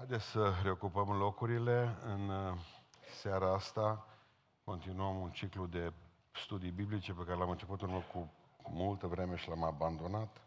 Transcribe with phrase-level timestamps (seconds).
[0.00, 1.96] Haideți să reocupăm locurile.
[2.04, 2.58] În uh,
[3.20, 4.06] seara asta
[4.64, 5.92] continuăm un ciclu de
[6.32, 8.32] studii biblice pe care l-am început în urmă cu
[8.70, 10.40] multă vreme și l-am abandonat.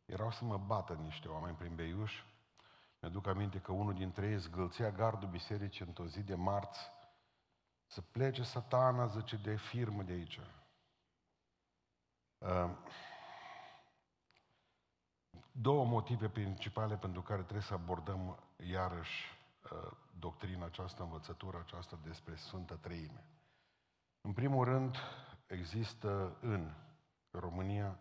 [0.06, 2.22] erau să mă bată niște oameni prin Beiuș.
[3.00, 6.90] Mi-aduc aminte că unul dintre ei zgâlțea gardul bisericii într-o zi de marți
[7.86, 10.40] să plece satana, zice, de firmă de aici.
[12.38, 12.70] Uh,
[15.52, 18.38] două motive principale pentru care trebuie să abordăm
[18.70, 19.24] iarăși
[19.72, 23.24] uh, doctrina aceasta, învățătura aceasta despre Sfântă Treime.
[24.20, 24.96] În primul rând,
[25.46, 26.72] există în
[27.30, 27.98] România,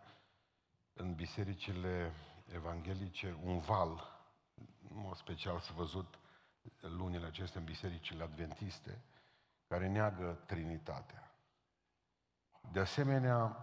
[0.92, 2.12] în bisericile
[2.54, 4.20] evanghelice, un val,
[4.90, 6.18] în mod special s-a văzut
[6.80, 9.02] lunile acestea în bisericile adventiste,
[9.68, 11.30] care neagă Trinitatea.
[12.72, 13.56] De asemenea,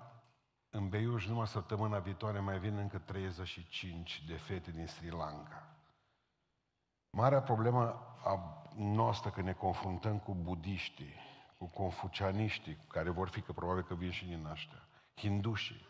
[0.75, 5.67] în Beiuș, numai săptămâna viitoare, mai vin încă 35 de fete din Sri Lanka.
[7.09, 7.81] Marea problemă
[8.23, 11.13] a noastră când ne confruntăm cu budiștii,
[11.57, 15.85] cu confucianiștii, care vor fi, că probabil că vin și din ăștia, hindușii,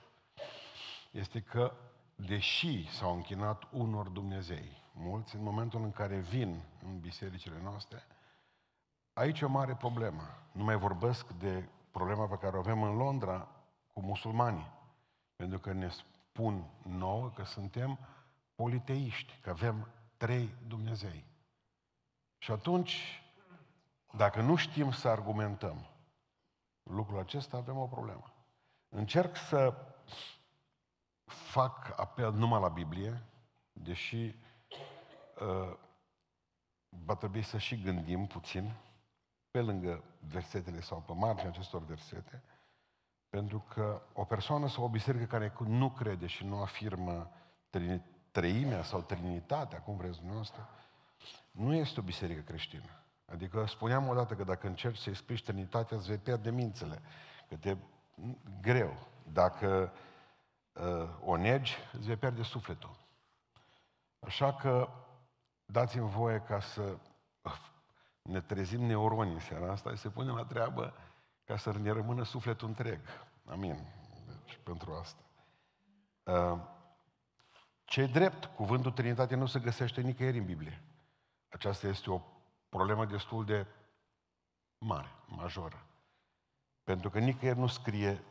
[1.11, 1.73] este că,
[2.15, 8.03] deși s-au închinat unor Dumnezei, mulți, în momentul în care vin în bisericile noastre,
[9.13, 10.23] aici e o mare problemă.
[10.51, 13.47] Nu mai vorbesc de problema pe care o avem în Londra,
[13.93, 14.71] cu musulmanii.
[15.35, 17.99] Pentru că ne spun nouă că suntem
[18.55, 21.25] politeiști, că avem trei Dumnezei.
[22.37, 23.23] Și atunci,
[24.11, 25.85] dacă nu știm să argumentăm
[26.83, 28.33] lucrul acesta, avem o problemă.
[28.89, 29.73] Încerc să
[31.25, 33.23] fac apel numai la Biblie,
[33.71, 34.35] deși
[35.39, 35.77] uh,
[36.89, 38.73] va trebui să și gândim puțin
[39.51, 42.43] pe lângă versetele sau pe marginea acestor versete,
[43.33, 47.31] pentru că o persoană sau o biserică care nu crede și nu afirmă
[48.31, 50.69] treimea sau trinitatea, cum vreți dumneavoastră,
[51.51, 52.89] nu este o biserică creștină.
[53.25, 57.01] Adică spuneam odată că dacă încerci să explici Trinitatea, îți vei pierde mințele.
[57.49, 57.77] Că te
[58.61, 58.97] greu.
[59.31, 59.93] Dacă
[60.73, 62.95] uh, o negi, îți vei pierde sufletul.
[64.19, 64.89] Așa că
[65.65, 66.97] dați-mi voie ca să
[68.21, 70.93] ne trezim neuronii în seara asta și să punem la treabă
[71.53, 72.99] ca să ne rămână sufletul întreg.
[73.45, 73.87] Amin.
[74.25, 75.23] Deci, pentru asta.
[76.23, 76.59] Uh,
[77.83, 80.81] ce drept, cuvântul Trinitate nu se găsește nicăieri în Biblie.
[81.49, 82.21] Aceasta este o
[82.69, 83.65] problemă destul de
[84.77, 85.85] mare, majoră.
[86.83, 88.23] Pentru că nicăieri nu scrie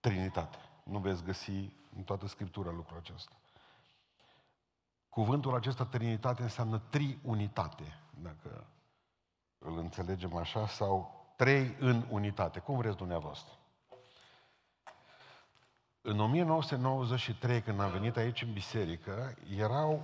[0.00, 0.58] Trinitate.
[0.82, 3.36] Nu veți găsi în toată Scriptura lucrul acesta.
[5.08, 8.66] Cuvântul acesta, Trinitate, înseamnă triunitate, dacă
[9.58, 12.58] îl înțelegem așa, sau trei în unitate.
[12.58, 13.52] Cum vreți dumneavoastră?
[16.00, 20.02] În 1993, când am venit aici în biserică, erau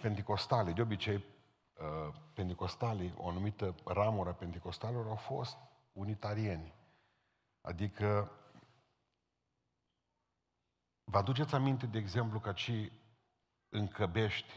[0.00, 5.56] pentecostale, de obicei uh, pentecostalii, o anumită ramură a pentecostalilor, au fost
[5.92, 6.74] unitarieni.
[7.60, 8.30] Adică,
[11.04, 12.92] vă aduceți aminte, de exemplu, că și
[13.68, 14.52] în Căbești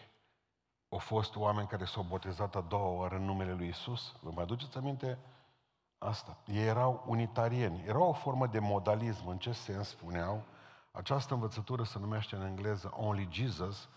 [0.89, 4.15] au fost oameni care s-au botezat a doua oară în numele lui Isus?
[4.21, 5.17] Vă mai aduceți aminte
[5.99, 6.37] asta.
[6.45, 7.83] Ei erau unitarieni.
[7.87, 9.27] Era o formă de modalism.
[9.27, 10.43] În ce sens spuneau?
[10.91, 13.89] Această învățătură se numește în engleză Only Jesus,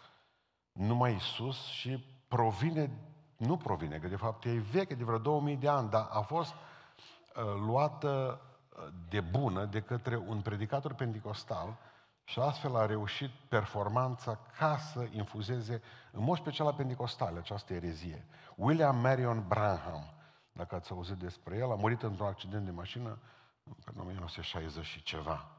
[0.72, 2.90] numai Isus și provine,
[3.36, 6.52] nu provine, că de fapt e veche, de vreo 2000 de ani, dar a fost
[6.52, 8.40] uh, luată
[8.76, 11.78] uh, de bună de către un predicator pentecostal
[12.24, 18.26] și astfel a reușit performanța ca să infuzeze, în mod special la pentecostale, această erezie.
[18.56, 20.14] William Marion Branham,
[20.52, 23.18] dacă ați auzit despre el, a murit într-un accident de mașină
[23.64, 25.50] în 1960 și ceva.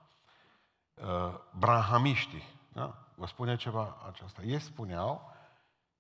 [0.94, 2.44] Uh, Branhamiștii,
[2.74, 3.08] da?
[3.16, 4.42] Vă spune ceva aceasta.
[4.42, 5.32] Ei spuneau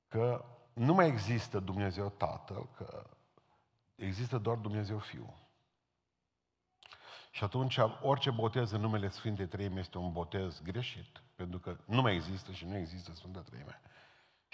[0.07, 3.09] că nu mai există Dumnezeu Tatăl, că
[3.95, 5.41] există doar Dumnezeu Fiul.
[7.31, 12.01] Și atunci orice botez în numele Sfintei Treime este un botez greșit, pentru că nu
[12.01, 13.81] mai există și nu există Sfânta Treime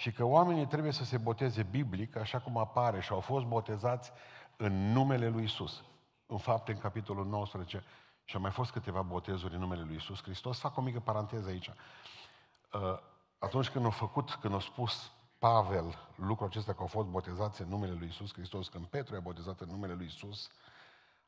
[0.00, 4.12] și că oamenii trebuie să se boteze biblic, așa cum apare și au fost botezați
[4.56, 5.82] în numele lui Isus.
[6.26, 7.84] În fapt, în capitolul 19,
[8.24, 10.58] și au mai fost câteva botezuri în numele lui Isus Hristos.
[10.58, 11.68] Fac o mică paranteză aici.
[11.68, 12.98] Uh,
[13.38, 17.68] atunci când au făcut, când au spus Pavel lucrul acesta că au fost botezați în
[17.68, 20.50] numele lui Isus Hristos, când Petru e botezat în numele lui Isus,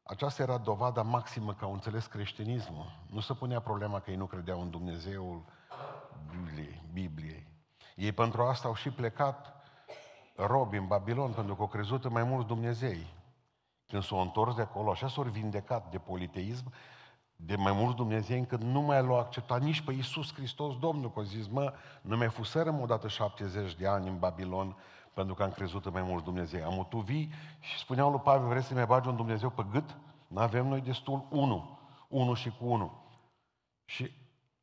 [0.02, 2.92] aceasta era dovada maximă că au înțeles creștinismul.
[3.10, 5.44] Nu se punea problema că ei nu credeau în Dumnezeul
[6.30, 6.82] Bibliei.
[6.92, 7.51] Bibliei.
[7.96, 9.54] Ei pentru asta au și plecat
[10.36, 13.06] robi în Babilon, pentru că au crezut în mai mulți Dumnezei.
[13.86, 16.72] Când s-au întors de acolo, așa s-au vindecat de politeism,
[17.36, 21.18] de mai mulți Dumnezei, încât nu mai l-au acceptat nici pe Iisus Hristos, Domnul, că
[21.18, 21.72] au zis, mă,
[22.02, 24.76] nu mai fuserăm odată 70 de ani în Babilon,
[25.14, 26.62] pentru că am crezut în mai mulți Dumnezei.
[26.62, 29.96] Am tu vii și spuneau lui Pavel, vreți să mai bagi un Dumnezeu pe gât?
[30.26, 31.78] Nu avem noi destul unu,
[32.08, 32.92] unu și cu unu.
[33.84, 34.10] Și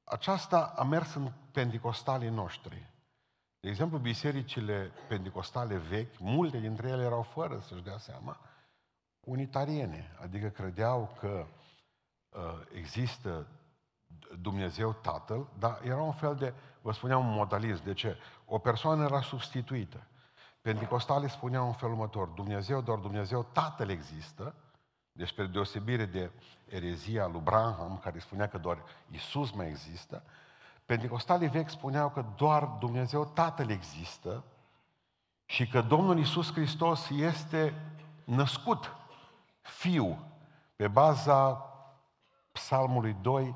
[0.04, 2.89] aceasta a mers în pentecostalii noștri.
[3.60, 8.40] De exemplu, bisericile pentecostale vechi, multe dintre ele erau fără să-și dea seama,
[9.20, 11.46] unitariene, adică credeau că
[12.30, 12.42] uh,
[12.74, 13.48] există
[14.42, 17.84] Dumnezeu Tatăl, dar era un fel de, vă spuneam, un modalism.
[17.84, 18.18] De ce?
[18.46, 20.08] O persoană era substituită.
[20.62, 24.56] Pentecostalii spuneau în felul următor, Dumnezeu, doar Dumnezeu Tatăl există,
[25.12, 26.32] despre deosebire de
[26.66, 30.24] erezia lui Branham, care spunea că doar Isus mai există,
[30.90, 34.44] Pentecostalii vechi spuneau că doar Dumnezeu Tatăl există
[35.46, 37.74] și că Domnul Isus Hristos este
[38.24, 38.96] născut
[39.62, 40.18] fiu
[40.76, 41.54] pe baza
[42.52, 43.56] Psalmului 2,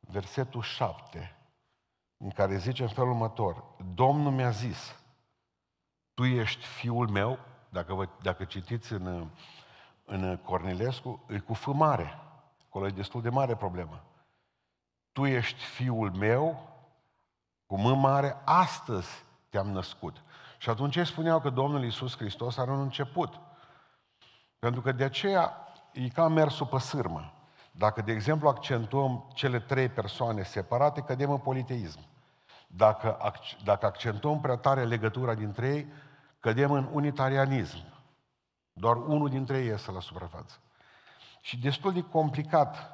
[0.00, 1.36] versetul 7,
[2.16, 4.96] în care zice în felul următor, Domnul mi-a zis,
[6.14, 7.38] tu ești fiul meu,
[7.68, 9.30] dacă, vă, dacă citiți în,
[10.04, 12.18] în Cornilescu, e cu F mare.
[12.66, 14.02] Acolo e destul de mare problemă.
[15.14, 16.68] Tu ești fiul meu,
[17.66, 19.08] cu M mare, astăzi
[19.48, 20.22] te-am născut.
[20.58, 23.40] Și atunci ei spuneau că Domnul Iisus Hristos are un început.
[24.58, 25.56] Pentru că de aceea
[25.92, 27.32] e ca mersul pe sârmă.
[27.70, 32.00] Dacă, de exemplu, accentuăm cele trei persoane separate, cădem în politeism.
[32.66, 33.18] Dacă,
[33.64, 35.92] dacă accentuăm prea tare legătura dintre ei,
[36.40, 37.78] cădem în unitarianism.
[38.72, 40.58] Doar unul dintre ei iese la suprafață.
[41.40, 42.93] Și destul de complicat.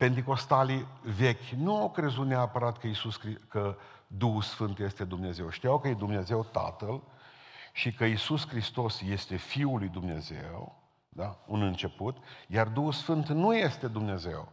[0.00, 0.86] Pentecostalii
[1.16, 3.76] vechi nu au crezut neapărat că, Iisus, că
[4.06, 5.50] Duhul Sfânt este Dumnezeu.
[5.50, 7.02] Știau că e Dumnezeu Tatăl
[7.72, 11.38] și că Iisus Hristos este Fiul lui Dumnezeu, da?
[11.46, 12.16] un început,
[12.46, 14.52] iar Duhul Sfânt nu este Dumnezeu.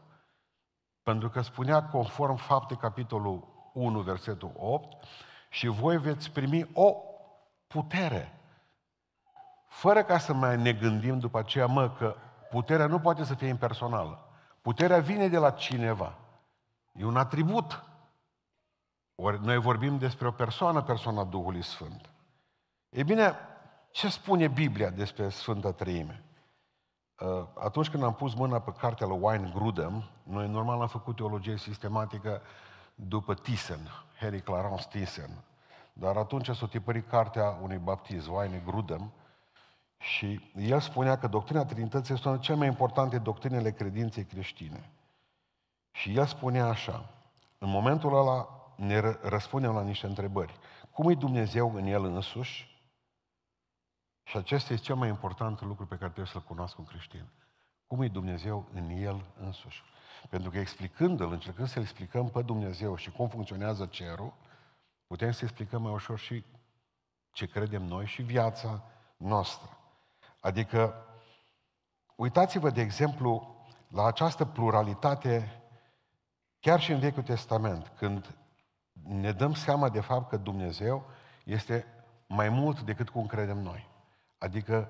[1.03, 5.03] Pentru că spunea conform fapte capitolul 1, versetul 8,
[5.49, 6.95] și voi veți primi o
[7.67, 8.39] putere.
[9.67, 12.15] Fără ca să mai ne gândim după aceea, mă, că
[12.49, 14.21] puterea nu poate să fie impersonală.
[14.67, 16.13] Puterea vine de la cineva.
[16.93, 17.83] E un atribut.
[19.15, 22.09] Ori noi vorbim despre o persoană, persoana Duhului Sfânt.
[22.89, 23.35] E bine,
[23.91, 26.23] ce spune Biblia despre Sfânta Treime?
[27.19, 31.15] Uh, atunci când am pus mâna pe cartea lui Wayne Grudem, noi normal am făcut
[31.15, 32.41] teologie sistematică
[32.95, 33.89] după Thyssen,
[34.19, 35.43] Harry Clarence Thyssen.
[35.93, 39.11] Dar atunci s-a tipărit cartea unui baptist, Wayne Grudem,
[39.97, 44.91] și el spunea că doctrina Trinității este una dintre cele mai importante doctrinele credinței creștine.
[45.91, 47.09] Și el spunea așa,
[47.57, 50.59] în momentul ăla ne răspundem la niște întrebări.
[50.91, 52.75] Cum e Dumnezeu în El însuși?
[54.23, 57.29] Și acesta este cel mai important lucru pe care trebuie să-l cunoască un creștin.
[57.87, 59.83] Cum e Dumnezeu în El însuși?
[60.29, 64.33] Pentru că explicându-L, încercând să-L explicăm pe Dumnezeu și cum funcționează cerul,
[65.07, 66.43] putem să explicăm mai ușor și
[67.31, 68.83] ce credem noi și viața
[69.17, 69.76] noastră.
[70.47, 71.05] Adică,
[72.15, 73.55] uitați-vă, de exemplu,
[73.87, 75.61] la această pluralitate,
[76.59, 78.37] chiar și în Vechiul Testament, când
[79.03, 81.05] ne dăm seama de fapt că Dumnezeu
[81.43, 81.85] este
[82.27, 83.89] mai mult decât cum credem noi.
[84.37, 84.89] Adică,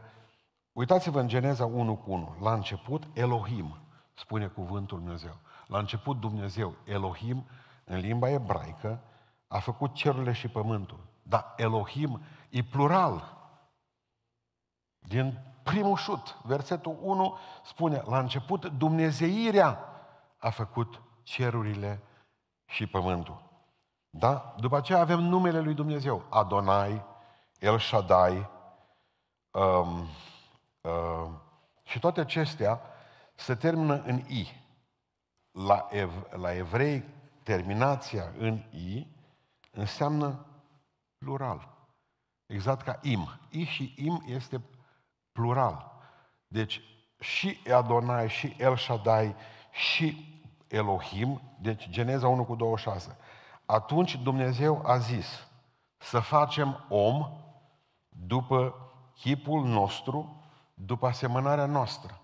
[0.72, 2.36] uitați-vă în Geneza 1 cu 1.
[2.42, 3.78] La început, Elohim,
[4.14, 5.38] spune cuvântul Dumnezeu.
[5.68, 7.46] La început Dumnezeu, Elohim,
[7.84, 9.00] în limba ebraică,
[9.48, 11.00] a făcut cerurile și pământul.
[11.24, 13.37] Dar Elohim e plural.
[15.08, 19.80] Din primul șut, versetul 1 spune, la început Dumnezeirea
[20.38, 22.02] a făcut cerurile
[22.66, 23.42] și pământul.
[24.10, 24.56] Da?
[24.60, 26.26] După aceea avem numele lui Dumnezeu.
[26.30, 27.06] Adonai,
[27.60, 28.50] El Shaddai.
[29.52, 30.08] Um,
[30.82, 31.30] uh,
[31.84, 32.82] și toate acestea
[33.36, 34.48] se termină în I.
[35.52, 37.04] La, ev- la evrei,
[37.44, 39.08] terminația în I
[39.72, 40.46] înseamnă
[41.18, 41.76] plural.
[42.46, 43.40] Exact ca im.
[43.50, 44.62] I și im este
[45.38, 45.91] plural.
[46.48, 46.82] Deci
[47.20, 49.36] și Adonai, și El Shaddai,
[49.72, 53.17] și Elohim, deci Geneza 1 cu 26.
[53.65, 55.48] Atunci Dumnezeu a zis
[55.98, 57.29] să facem om
[58.10, 58.75] după
[59.15, 60.41] chipul nostru,
[60.74, 62.20] după asemănarea noastră.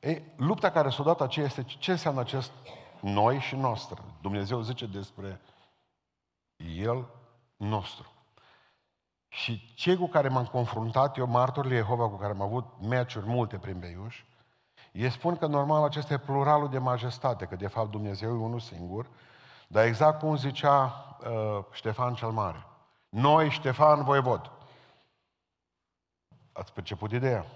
[0.00, 2.52] Ei, lupta care s-a dat aceea este ce înseamnă acest
[3.00, 4.04] noi și noastră.
[4.20, 5.40] Dumnezeu zice despre
[6.56, 7.06] El
[7.56, 8.13] nostru.
[9.34, 13.58] Și cei cu care m-am confruntat, eu, martorii Jehova, cu care am avut meciuri multe
[13.58, 14.24] prin Beiuș,
[14.92, 18.60] ei spun că normal acesta e pluralul de majestate, că de fapt Dumnezeu e unul
[18.60, 19.06] singur,
[19.66, 22.66] dar exact cum zicea uh, Ștefan cel Mare.
[23.08, 24.50] Noi, Ștefan Voievod.
[26.52, 27.46] Ați perceput ideea?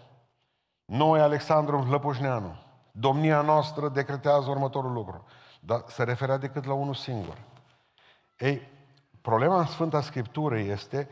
[0.84, 2.56] Noi, Alexandru Lăpușneanu,
[2.92, 5.24] domnia noastră decretează următorul lucru.
[5.60, 7.38] Dar se referea decât la unul singur.
[8.38, 8.68] Ei,
[9.20, 11.08] problema în Sfânta Scriptură este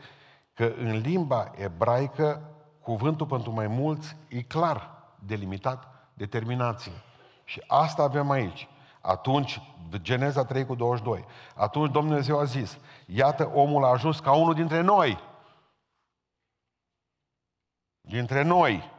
[0.57, 2.41] că în limba ebraică
[2.81, 6.91] cuvântul pentru mai mulți e clar delimitat determinație.
[7.43, 8.67] Și asta avem aici.
[9.01, 9.61] Atunci,
[9.95, 14.81] Geneza 3 cu 22, atunci Dumnezeu a zis, iată omul a ajuns ca unul dintre
[14.81, 15.19] noi.
[18.01, 18.91] Dintre noi.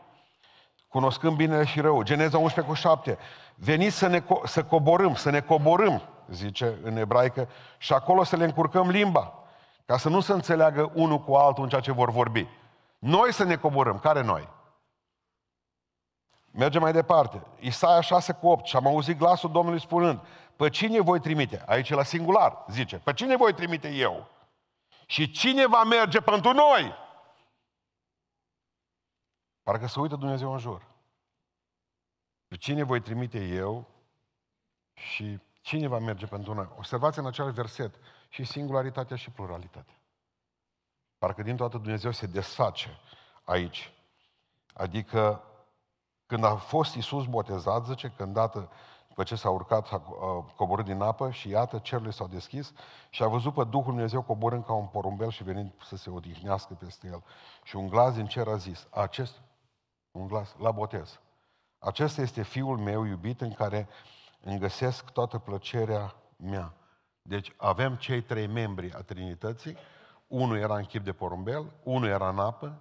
[0.88, 2.02] Cunoscând binele și rău.
[2.02, 3.18] Geneza 11 cu 7.
[3.54, 7.48] Veniți să, ne, să coborâm, să ne coborâm, zice în ebraică,
[7.78, 9.38] și acolo să le încurcăm limba,
[9.88, 12.46] ca să nu se înțeleagă unul cu altul în ceea ce vor vorbi.
[12.98, 13.98] Noi să ne coborâm.
[13.98, 14.48] Care noi?
[16.50, 17.46] Mergem mai departe.
[17.58, 18.66] Isaia 6 cu 8.
[18.66, 20.20] Și am auzit glasul Domnului spunând,
[20.56, 21.62] pe cine voi trimite?
[21.66, 22.98] Aici la singular, zice.
[22.98, 24.28] Pe cine voi trimite eu?
[25.06, 26.94] Și cine va merge pentru noi?
[29.62, 30.86] Parcă să uită Dumnezeu în jur.
[32.48, 33.86] Pe cine voi trimite eu
[34.92, 36.68] și cine va merge pentru noi?
[36.76, 37.94] Observați în acel verset
[38.28, 40.00] și singularitatea și pluralitatea.
[41.18, 42.98] Parcă din toată Dumnezeu se desface
[43.44, 43.92] aici.
[44.74, 45.42] Adică
[46.26, 48.70] când a fost Iisus botezat, zice, când dată,
[49.08, 49.98] după ce s-a urcat, s-a
[50.56, 52.72] coborât din apă și iată, cerurile s-au deschis
[53.10, 56.74] și a văzut pe Duhul Dumnezeu coborând ca un porumbel și venind să se odihnească
[56.74, 57.24] peste el.
[57.62, 59.40] Și un glas din cer a zis, acest,
[60.10, 61.20] un glas, la botez,
[61.78, 63.88] acesta este Fiul meu iubit în care
[64.40, 66.74] îmi găsesc toată plăcerea mea.
[67.28, 69.76] Deci avem cei trei membri a Trinității,
[70.26, 72.78] unul era în chip de porumbel, unul era în apă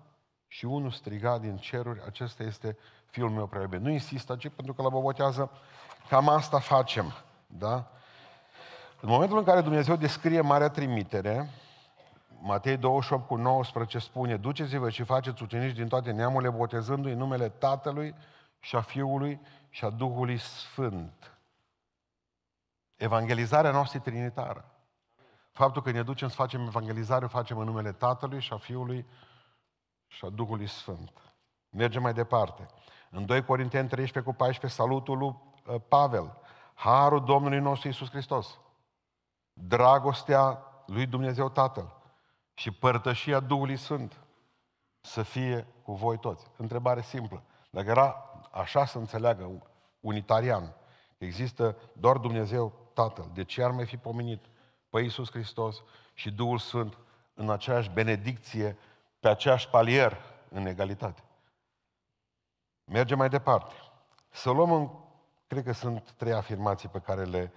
[0.47, 3.79] și unul striga din ceruri, acesta este fiul meu prea iubit.
[3.79, 5.51] Nu insist aici pentru că la bobotează
[6.09, 7.13] cam asta facem.
[7.47, 7.91] Da?
[9.01, 11.49] În momentul în care Dumnezeu descrie Marea Trimitere,
[12.41, 17.49] Matei 28 cu 19 spune, duceți-vă și faceți ucenici din toate neamurile, botezându-i în numele
[17.49, 18.15] Tatălui
[18.59, 19.39] și a Fiului
[19.69, 21.36] și a Duhului Sfânt.
[22.97, 24.71] Evangelizarea noastră e trinitară.
[25.51, 29.05] Faptul că ne ducem să facem evangelizare, o facem în numele Tatălui și a Fiului
[30.07, 31.11] și a Duhului Sfânt.
[31.69, 32.67] Mergem mai departe.
[33.09, 35.35] În 2 Corinteni 13 cu 14, salutul lui
[35.65, 36.37] uh, Pavel.
[36.73, 38.59] Harul Domnului nostru Iisus Hristos.
[39.53, 41.95] Dragostea lui Dumnezeu Tatăl
[42.53, 44.21] și părtășia Duhului Sfânt
[45.01, 46.45] să fie cu voi toți.
[46.55, 47.43] Întrebare simplă.
[47.69, 48.15] Dacă era
[48.51, 49.67] așa să înțeleagă
[49.99, 50.75] unitarian,
[51.17, 54.45] există doar Dumnezeu Tatăl, de ce ar mai fi pomenit
[54.89, 56.97] pe Iisus Hristos și Duhul Sfânt
[57.33, 58.77] în aceeași benedicție,
[59.19, 60.17] pe aceeași palier
[60.49, 61.23] în egalitate?
[62.83, 63.73] Mergem mai departe.
[64.29, 64.89] Să luăm în...
[65.47, 67.51] Cred că sunt trei afirmații pe care le...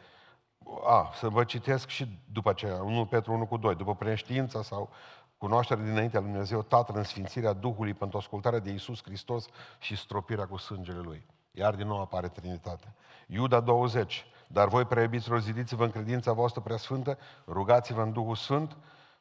[0.84, 4.90] A, să vă citesc și după aceea, 1 Petru 1 cu 2, după preștiința sau
[5.36, 9.46] cunoașterea dinaintea lui Dumnezeu, Tatăl în sfințirea Duhului pentru ascultarea de Iisus Hristos
[9.78, 11.26] și stropirea cu sângele Lui.
[11.50, 12.94] Iar din nou apare Trinitatea.
[13.26, 18.76] Iuda 20, dar voi, preiubiților, zidiți-vă în credința voastră preasfântă, rugați-vă în Duhul Sfânt,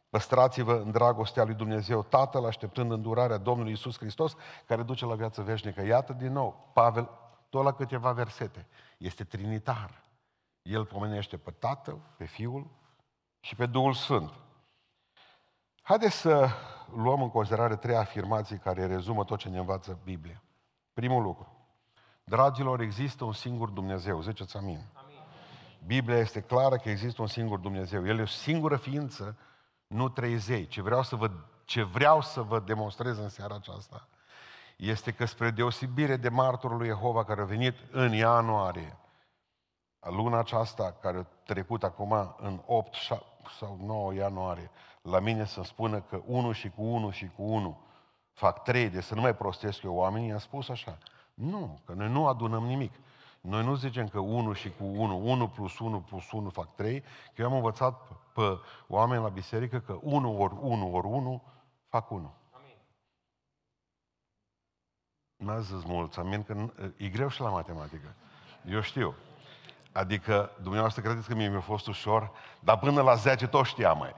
[0.09, 5.41] Păstrați-vă în dragostea lui Dumnezeu Tatăl, așteptând îndurarea Domnului Isus Hristos, care duce la viață
[5.41, 5.81] veșnică.
[5.81, 7.09] Iată din nou, Pavel,
[7.49, 8.67] tot la câteva versete,
[8.97, 10.03] este trinitar.
[10.61, 12.67] El pomenește pe Tatăl, pe Fiul
[13.39, 14.31] și pe Duhul Sfânt.
[15.81, 16.49] Haideți să
[16.95, 20.43] luăm în considerare trei afirmații care rezumă tot ce ne învață Biblia.
[20.93, 21.53] Primul lucru.
[22.23, 24.21] Dragilor, există un singur Dumnezeu.
[24.21, 24.85] Ziceți amin.
[25.79, 25.87] Amin.
[25.87, 28.07] Biblia este clară că există un singur Dumnezeu.
[28.07, 29.37] El e o singură ființă
[29.87, 30.67] nu trei zei.
[30.67, 31.31] Ce vreau să vă,
[31.65, 34.07] ce vreau să vă demonstrez în seara aceasta
[34.79, 38.97] este că spre deosebire de martorul lui Jehova care a venit în ianuarie,
[39.99, 42.95] luna aceasta care a trecut acum în 8
[43.57, 44.71] sau 9 ianuarie,
[45.01, 47.81] la mine să spună că 1 și cu 1 și cu 1
[48.31, 50.97] fac 3, de să nu mai prostesc eu oamenii, i-am spus așa.
[51.33, 52.93] Nu, că noi nu adunăm nimic.
[53.41, 57.01] Noi nu zicem că 1 și cu 1, 1 plus 1 plus 1 fac 3,
[57.01, 61.43] că eu am învățat pe oameni la biserică că 1 ori 1 ori 1
[61.87, 62.33] fac 1.
[62.51, 62.75] Amin.
[65.35, 68.15] N-a zis mulți, amin, că e greu și la matematică.
[68.65, 69.15] Eu știu.
[69.91, 74.15] Adică, dumneavoastră credeți că mie mi-a fost ușor, dar până la 10 tot știam mai.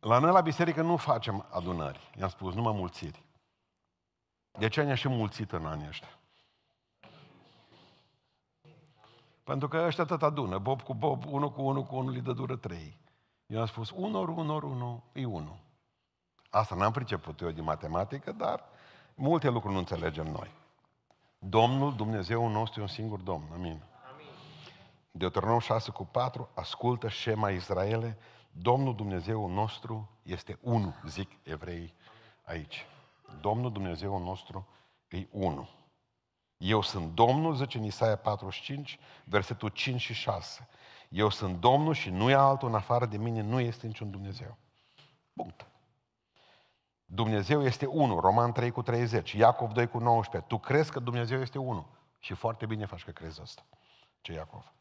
[0.00, 2.10] La noi la biserică nu facem adunări.
[2.18, 3.24] I-am spus, numai mulțiri.
[4.58, 6.18] De ce ne-a și mulțit în anii ăștia?
[9.44, 10.58] Pentru că ăștia tot adună.
[10.58, 12.96] Bob cu Bob, unul cu unul cu unul, îi dă dură trei.
[13.46, 15.58] Eu am spus, 1 ori 1 ori 1 e 1.
[16.50, 18.64] Asta n-am priceput eu din matematică, dar
[19.14, 20.50] multe lucruri nu înțelegem noi.
[21.38, 23.44] Domnul, Dumnezeu nostru, e un singur Domn.
[23.52, 23.82] Amin.
[24.12, 24.26] Amin.
[25.10, 28.18] Deuteronom 6 cu 4, ascultă Shema Israele,
[28.52, 31.94] Domnul Dumnezeu nostru este unul, zic evrei
[32.44, 32.86] aici.
[33.40, 34.68] Domnul Dumnezeu nostru
[35.08, 35.78] e unul.
[36.56, 40.68] Eu sunt Domnul, zice în Isaia 45, versetul 5 și 6.
[41.08, 44.56] Eu sunt Domnul și nu e altul în afară de mine, nu este niciun Dumnezeu.
[45.32, 45.66] Punct.
[47.04, 50.50] Dumnezeu este unul, Roman 3 cu 30, Iacov 2 cu 19.
[50.50, 51.86] Tu crezi că Dumnezeu este unul.
[52.18, 53.66] Și foarte bine faci că crezi asta.
[54.20, 54.72] Ce Iacov.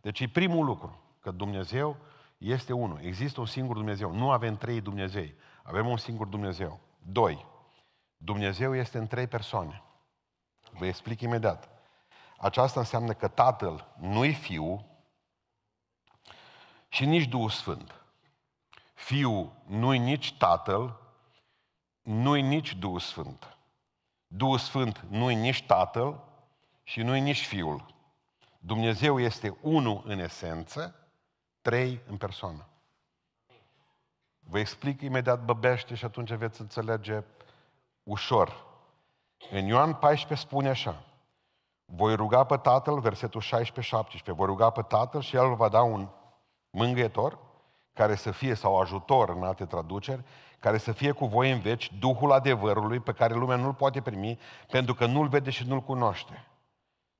[0.00, 1.96] Deci e primul lucru, că Dumnezeu
[2.38, 2.98] este unul.
[3.02, 4.12] Există un singur Dumnezeu.
[4.12, 5.34] Nu avem trei Dumnezei.
[5.62, 6.80] Avem un singur Dumnezeu.
[6.98, 7.46] Doi.
[8.18, 9.82] Dumnezeu este în trei persoane.
[10.70, 11.68] Vă explic imediat.
[12.38, 14.86] Aceasta înseamnă că Tatăl nu-i Fiu
[16.88, 17.94] și nici Duhul Sfânt.
[18.94, 21.00] Fiul nu-i nici Tatăl,
[22.02, 23.56] nu-i nici Duhul Sfânt.
[24.26, 26.24] Duhul Sfânt nu-i nici Tatăl
[26.82, 27.94] și nu-i nici Fiul.
[28.58, 31.08] Dumnezeu este unul în esență,
[31.60, 32.68] trei în persoană.
[34.38, 37.24] Vă explic imediat băbește și atunci veți înțelege
[38.08, 38.66] ușor.
[39.50, 41.02] În Ioan 14 spune așa,
[41.84, 43.44] voi ruga pe Tatăl, versetul 16-17,
[44.24, 46.08] voi ruga pe Tatăl și El va da un
[46.70, 47.38] mângâietor,
[47.92, 50.24] care să fie, sau ajutor în alte traduceri,
[50.58, 54.38] care să fie cu voi în veci, Duhul adevărului pe care lumea nu-l poate primi,
[54.70, 56.46] pentru că nu-l vede și nu-l cunoaște.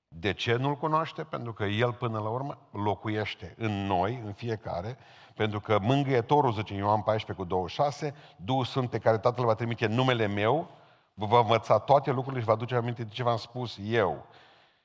[0.08, 1.22] De ce nu-l cunoaște?
[1.22, 4.98] Pentru că El, până la urmă, locuiește în noi, în fiecare,
[5.34, 9.84] pentru că mângâietorul, zice Ioan 14 cu 26, Duhul Sfânt pe care Tatăl va trimite
[9.84, 10.70] în numele meu,
[11.18, 14.26] vă va învăța toate lucrurile și va duce aminte de ce v-am spus eu.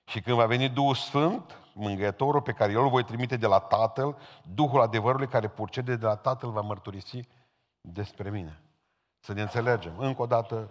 [0.06, 3.60] Și când va veni Duhul Sfânt, mângâietorul pe care eu îl voi trimite de la
[3.60, 4.18] Tatăl,
[4.54, 7.28] Duhul adevărului care purcede de la Tatăl va mărturisi
[7.82, 8.62] despre mine.
[9.20, 9.94] Să ne înțelegem.
[9.98, 10.70] Încă o dată,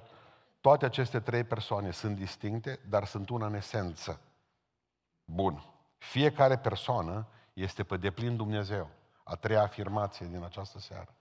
[0.60, 4.20] toate aceste trei persoane sunt distincte, dar sunt una în esență.
[5.24, 5.64] Bun.
[5.98, 8.88] Fiecare persoană este pe deplin Dumnezeu.
[9.24, 11.14] A treia afirmație din această seară.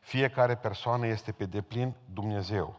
[0.00, 2.78] Fiecare persoană este pe deplin Dumnezeu.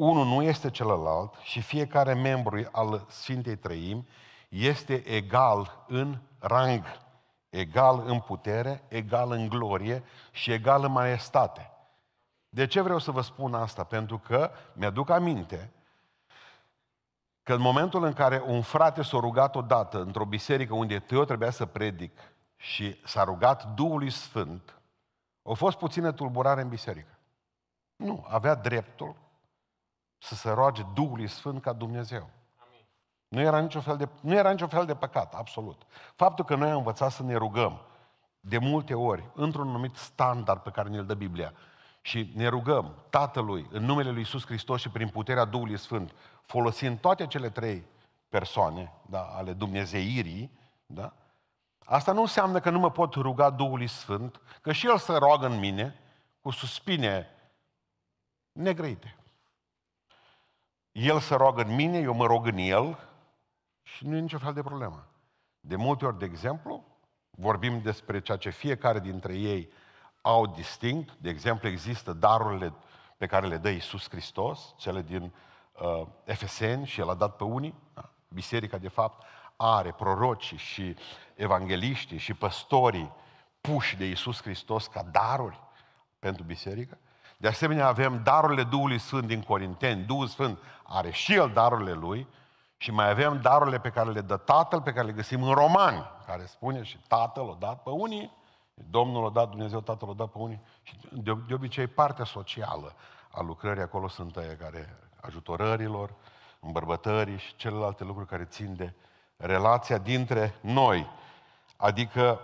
[0.00, 4.06] Unul nu este celălalt și fiecare membru al Sfintei Trăim
[4.48, 6.84] este egal în rang,
[7.48, 11.70] egal în putere, egal în glorie și egal în maestate.
[12.48, 13.84] De ce vreau să vă spun asta?
[13.84, 15.70] Pentru că mi-aduc aminte
[17.42, 21.50] că în momentul în care un frate s-a rugat odată într-o biserică unde eu trebuia
[21.50, 22.18] să predic
[22.56, 24.80] și s-a rugat Duhului Sfânt,
[25.42, 27.18] a fost puțină tulburare în biserică.
[27.96, 29.28] Nu, avea dreptul
[30.20, 32.28] să se roage Duhului Sfânt ca Dumnezeu.
[33.28, 35.82] Nu era, niciun fel de, nu era niciun fel de păcat, absolut.
[36.14, 37.80] Faptul că noi am învățat să ne rugăm
[38.40, 41.52] de multe ori, într-un anumit standard pe care ne-l dă Biblia,
[42.00, 46.98] și ne rugăm Tatălui, în numele Lui Iisus Hristos și prin puterea Duhului Sfânt, folosind
[46.98, 47.86] toate cele trei
[48.28, 51.12] persoane da, ale Dumnezeirii, da?
[51.84, 55.46] asta nu înseamnă că nu mă pot ruga Duhului Sfânt, că și El să roagă
[55.46, 56.00] în mine
[56.40, 57.26] cu suspine
[58.52, 59.19] negrăite.
[61.00, 62.98] El se roagă în mine, eu mă rog în El
[63.82, 65.06] și nu e nicio fel de problemă.
[65.60, 66.84] De multe ori, de exemplu,
[67.30, 69.72] vorbim despre ceea ce fiecare dintre ei
[70.20, 71.16] au distinct.
[71.20, 72.74] De exemplu, există darurile
[73.16, 75.32] pe care le dă Iisus Hristos, cele din
[75.72, 77.74] uh, Efeseni și El a dat pe unii.
[77.94, 78.10] Da?
[78.28, 80.96] Biserica, de fapt, are prorocii și
[81.34, 83.12] evangeliștii și păstorii
[83.60, 85.60] puși de Iisus Hristos ca daruri
[86.18, 86.98] pentru biserică.
[87.40, 90.02] De asemenea, avem darurile Duhului Sfânt din Corinteni.
[90.02, 92.26] Duhul Sfânt are și el darurile lui
[92.76, 96.10] și mai avem darurile pe care le dă Tatăl, pe care le găsim în Romani,
[96.26, 98.32] care spune și Tatăl o dat pe unii,
[98.74, 102.94] Domnul o dat, Dumnezeu Tatăl o dat pe unii și de, de obicei partea socială
[103.30, 106.14] a lucrării acolo sunt aia care ajutorărilor,
[106.60, 108.94] îmbărbătării și celelalte lucruri care țin de
[109.36, 111.06] relația dintre noi.
[111.76, 112.40] Adică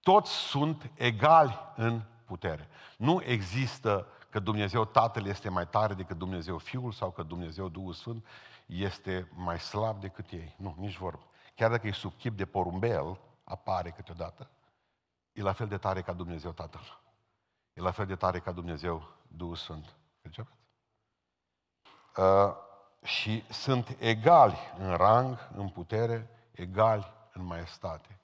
[0.00, 2.68] toți sunt egali în putere.
[2.96, 7.92] Nu există că Dumnezeu Tatăl este mai tare decât Dumnezeu Fiul sau că Dumnezeu Duhul
[7.92, 8.26] Sfânt
[8.66, 10.54] este mai slab decât ei.
[10.56, 11.22] Nu, nici vorbă.
[11.54, 14.50] Chiar dacă e sub chip de porumbel, apare câteodată,
[15.32, 17.00] e la fel de tare ca Dumnezeu Tatăl.
[17.72, 19.94] E la fel de tare ca Dumnezeu Duhul Sfânt.
[20.22, 20.58] Începeți?
[22.16, 22.54] Uh,
[23.02, 28.18] și sunt egali în rang, în putere, egali în maestate.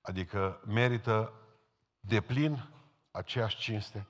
[0.00, 1.32] Adică merită
[2.00, 2.73] de plin
[3.14, 4.06] aceeași cinste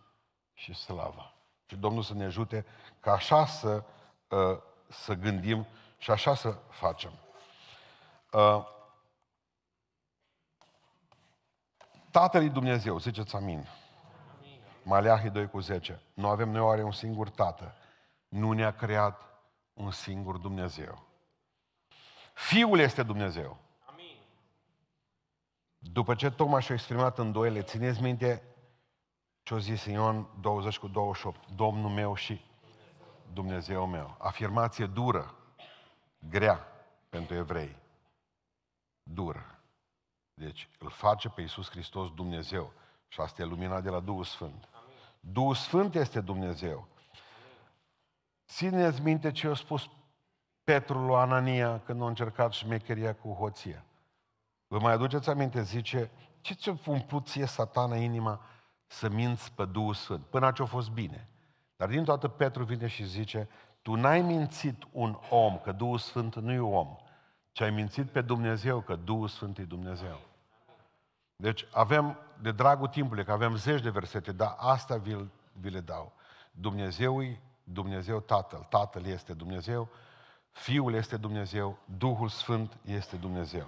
[0.55, 1.35] și slavă.
[1.67, 2.67] Și Domnul să ne ajute
[3.01, 3.85] ca așa să,
[4.29, 5.67] uh, să gândim
[5.99, 7.13] și așa să facem.
[8.33, 8.67] Uh,
[12.11, 13.69] Tatăl Dumnezeu, ziceți amin.
[14.83, 16.01] Maleahi 2 cu 10.
[16.15, 17.75] Nu avem noi oare un singur Tată.
[18.29, 19.21] Nu ne-a creat
[19.73, 21.03] un singur Dumnezeu.
[22.35, 23.57] Fiul este Dumnezeu.
[23.87, 24.17] Amin.
[25.79, 28.54] După ce Toma și-a exprimat îndoiele, țineți minte
[29.45, 32.41] ce-a zis Ioan 20 cu 28, Domnul meu și
[33.33, 34.17] Dumnezeu meu.
[34.19, 35.35] Afirmație dură,
[36.19, 36.67] grea
[37.09, 37.77] pentru evrei.
[39.03, 39.59] Dură.
[40.35, 42.73] Deci îl face pe Iisus Hristos Dumnezeu.
[43.09, 44.69] Și asta e lumina de la Duhul Sfânt.
[44.73, 44.97] Amin.
[45.21, 46.89] Duhul Sfânt este Dumnezeu.
[48.47, 49.91] Țineți minte ce a spus
[50.63, 53.85] Petru lui Anania când a încercat șmecheria cu hoția.
[54.67, 55.63] Vă mai aduceți aminte?
[55.63, 58.41] Zice, ce ți-a umplut ție satana inima
[58.95, 60.25] să minți pe Duhul Sfânt?
[60.25, 61.29] Până ce a fost bine.
[61.77, 63.49] Dar din toată Petru vine și zice,
[63.83, 66.97] tu n-ai mințit un om, că Duhul Sfânt nu e om,
[67.53, 70.21] ci ai mințit pe Dumnezeu, că Duhul Sfânt e Dumnezeu.
[71.37, 75.17] Deci avem, de dragul timpului, că avem zeci de versete, dar asta vi,
[75.53, 76.13] vi le dau.
[76.51, 78.67] Dumnezeu e Dumnezeu Tatăl.
[78.69, 79.89] Tatăl este Dumnezeu,
[80.51, 83.67] Fiul este Dumnezeu, Duhul Sfânt este Dumnezeu.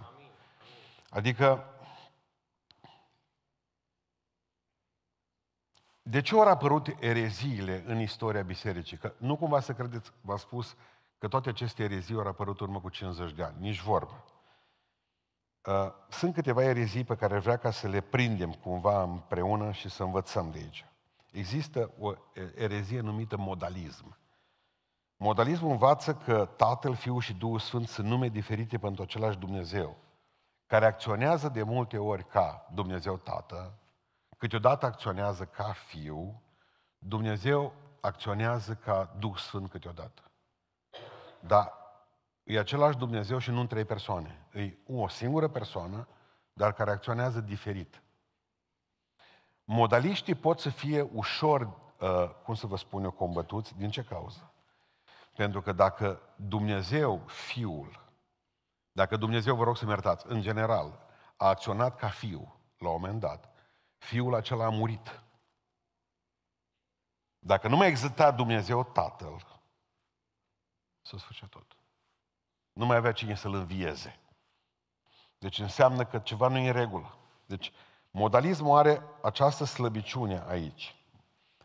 [1.11, 1.65] Adică,
[6.09, 8.97] de ce au apărut ereziile în istoria bisericii?
[8.97, 10.77] Că nu cumva să credeți, v-am spus,
[11.19, 13.57] că toate aceste erezii au apărut urmă cu 50 de ani.
[13.59, 14.25] Nici vorbă.
[15.65, 20.03] Uh, sunt câteva erezii pe care vrea ca să le prindem cumva împreună și să
[20.03, 20.85] învățăm de aici.
[21.33, 22.13] Există o
[22.55, 24.17] erezie numită modalism.
[25.17, 29.97] Modalismul învață că Tatăl, Fiul și Duhul Sfânt sunt nume diferite pentru același Dumnezeu,
[30.67, 33.79] care acționează de multe ori ca Dumnezeu Tată,
[34.37, 36.43] câteodată acționează ca Fiu,
[36.99, 40.23] Dumnezeu acționează ca Duh Sfânt câteodată.
[41.41, 41.73] Dar
[42.43, 44.47] e același Dumnezeu și nu în trei persoane.
[44.53, 46.09] E o singură persoană,
[46.53, 48.03] dar care acționează diferit.
[49.65, 51.61] Modaliștii pot să fie ușor,
[52.01, 53.77] uh, cum să vă spun eu, combătuți.
[53.77, 54.53] Din ce cauză?
[55.35, 58.05] Pentru că dacă Dumnezeu, Fiul,
[58.93, 63.21] dacă Dumnezeu, vă rog să-mi iertați, în general, a acționat ca Fiu, la un moment
[63.21, 63.51] dat,
[64.07, 65.23] Fiul acela a murit.
[67.39, 69.47] Dacă nu mai exista Dumnezeu Tatăl,
[71.03, 71.77] să sfârșea tot.
[72.73, 74.19] Nu mai avea cine să-l învieze.
[75.39, 77.19] Deci înseamnă că ceva nu e în regulă.
[77.47, 77.73] Deci
[78.11, 80.97] modalismul are această slăbiciune aici.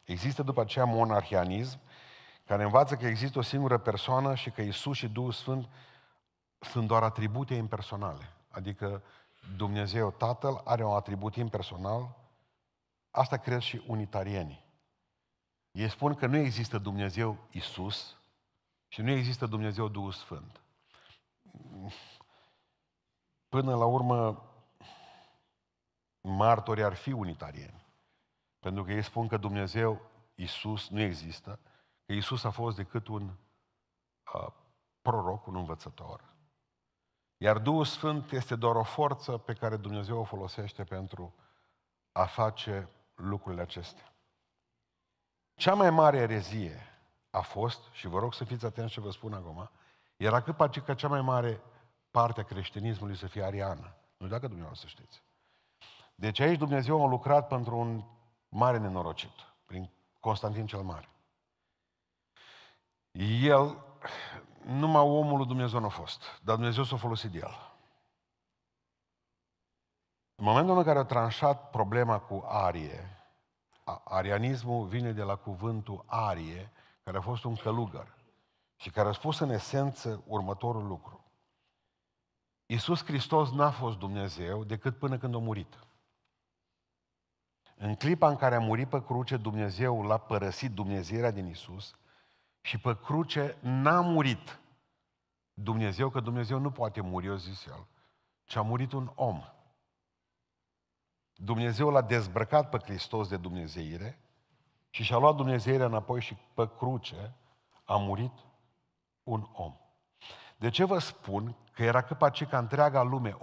[0.03, 1.79] Există după aceea monarhianism,
[2.45, 5.69] care învață că există o singură persoană și că Isus și Duhul Sfânt
[6.59, 8.33] sunt doar atribute impersonale.
[8.49, 9.03] Adică
[9.55, 12.19] Dumnezeu Tatăl are un atribut impersonal,
[13.11, 14.65] asta cred și unitarienii.
[15.71, 18.17] Ei spun că nu există Dumnezeu Isus
[18.87, 20.61] și nu există Dumnezeu Duhul Sfânt.
[23.49, 24.45] Până la urmă,
[26.21, 27.85] martorii ar fi unitarieni.
[28.59, 30.01] Pentru că ei spun că Dumnezeu,
[30.35, 31.59] Isus, nu există,
[32.05, 33.27] că Isus a fost decât un
[34.33, 34.53] uh,
[35.01, 36.35] proroc, un învățător.
[37.37, 41.35] Iar Duhul Sfânt este doar o forță pe care Dumnezeu o folosește pentru
[42.11, 42.89] a face
[43.21, 44.13] lucrurile acestea.
[45.55, 46.91] Cea mai mare erezie
[47.29, 49.69] a fost, și vă rog să fiți atenți ce vă spun acum,
[50.17, 51.61] era cât face ca cea mai mare
[52.11, 53.95] parte a creștinismului să fie ariană.
[54.17, 55.23] Nu dacă dumneavoastră știți.
[56.15, 58.03] Deci aici Dumnezeu a lucrat pentru un
[58.49, 59.33] mare nenorocit,
[59.65, 61.09] prin Constantin cel Mare.
[63.41, 63.83] El,
[64.65, 67.70] numai omul lui Dumnezeu nu a fost, dar Dumnezeu s-a folosit de el.
[70.41, 73.09] În momentul în care a tranșat problema cu arie,
[74.03, 76.71] arianismul vine de la cuvântul arie,
[77.03, 78.15] care a fost un călugăr
[78.75, 81.25] și care a spus în esență următorul lucru.
[82.65, 85.79] Iisus Hristos n-a fost Dumnezeu decât până când a murit.
[87.75, 91.95] În clipa în care a murit pe cruce, Dumnezeu l-a părăsit Dumnezeirea din Isus
[92.61, 94.59] și pe cruce n-a murit
[95.53, 97.87] Dumnezeu, că Dumnezeu nu poate muri, o zis el,
[98.43, 99.43] ci a murit un om.
[101.43, 104.19] Dumnezeu l-a dezbrăcat pe Hristos de Dumnezeire
[104.89, 107.33] și și-a luat Dumnezeirea înapoi și pe cruce
[107.85, 108.33] a murit
[109.23, 109.75] un om.
[110.57, 113.37] De ce vă spun că era capace ca întreaga lume,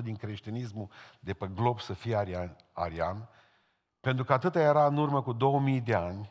[0.00, 0.88] 80% din creștinismul
[1.20, 3.28] de pe glob să fie arian, arian
[4.00, 6.30] pentru că atâta era în urmă cu 2000 de ani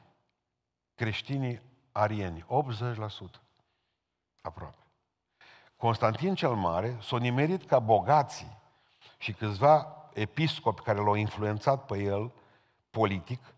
[0.96, 3.42] creștinii arieni, 80%
[4.42, 4.88] aproape.
[5.78, 8.58] Constantin cel Mare s-a nimerit ca bogații
[9.18, 12.32] și câțiva episcopi care l-au influențat pe el
[12.90, 13.54] politic,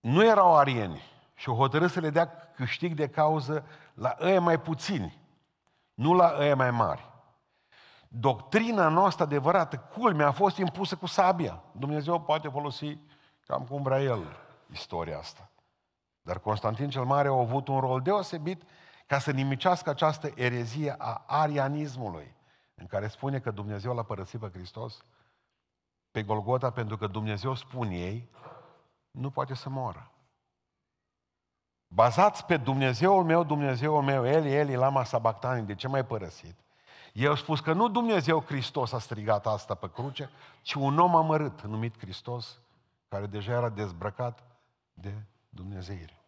[0.00, 1.02] nu erau arieni
[1.34, 5.18] și o hotărât să le dea câștig de cauză la ăia mai puțini,
[5.94, 7.08] nu la ăia mai mari.
[8.08, 11.62] Doctrina noastră adevărată, culmea, a fost impusă cu sabia.
[11.72, 12.98] Dumnezeu poate folosi
[13.46, 14.36] cam cum vrea El
[14.72, 15.50] istoria asta.
[16.22, 18.62] Dar Constantin cel Mare a avut un rol deosebit
[19.06, 22.34] ca să nimicească această erezie a arianismului,
[22.74, 25.04] în care spune că Dumnezeu l-a părăsit pe Hristos
[26.10, 28.28] pe Golgota pentru că Dumnezeu, spun ei,
[29.10, 30.10] nu poate să moară.
[31.86, 36.54] Bazați pe Dumnezeul meu, Dumnezeul meu, Eli, Eli, lama sabactani, de ce mai părăsit?
[37.12, 40.30] Ei au spus că nu Dumnezeu Hristos a strigat asta pe cruce,
[40.62, 42.60] ci un om amărât numit Hristos,
[43.08, 44.44] care deja era dezbrăcat
[44.92, 45.14] de
[45.48, 46.20] Dumnezeire.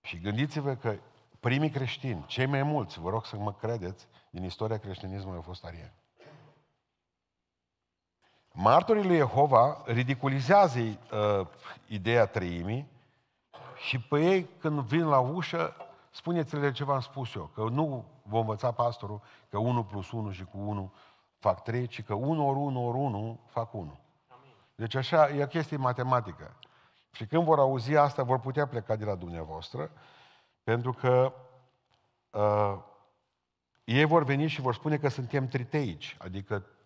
[0.00, 0.98] Și gândiți-vă că
[1.40, 5.64] primii creștini, cei mai mulți, vă rog să mă credeți, din istoria creștinismului au fost
[5.64, 5.92] arieni.
[8.60, 11.46] Martorii lui Jehova ridiculizează uh,
[11.86, 12.88] ideea treimii
[13.76, 15.74] și pe ei când vin la ușă,
[16.10, 20.44] spuneți-le ce v-am spus eu, că nu vom învăța pastorul că 1 plus 1 și
[20.44, 20.92] cu 1
[21.38, 23.98] fac 3, ci că 1 ori 1 ori 1 fac 1.
[24.74, 26.56] Deci așa, e o chestie matematică.
[27.10, 29.90] Și când vor auzi asta, vor putea pleca de la dumneavoastră,
[30.62, 31.32] pentru că
[32.30, 32.78] uh,
[33.84, 36.77] ei vor veni și vor spune că suntem triteici, adică uh,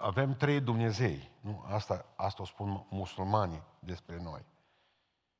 [0.00, 1.30] avem trei Dumnezei.
[1.40, 1.64] Nu?
[1.68, 4.44] Asta, asta o spun musulmanii despre noi.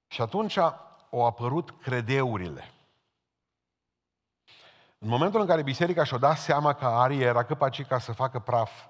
[0.06, 2.70] Și atunci au apărut credeurile.
[4.98, 8.86] În momentul în care biserica și-a dat seama că arie era capacită să facă praf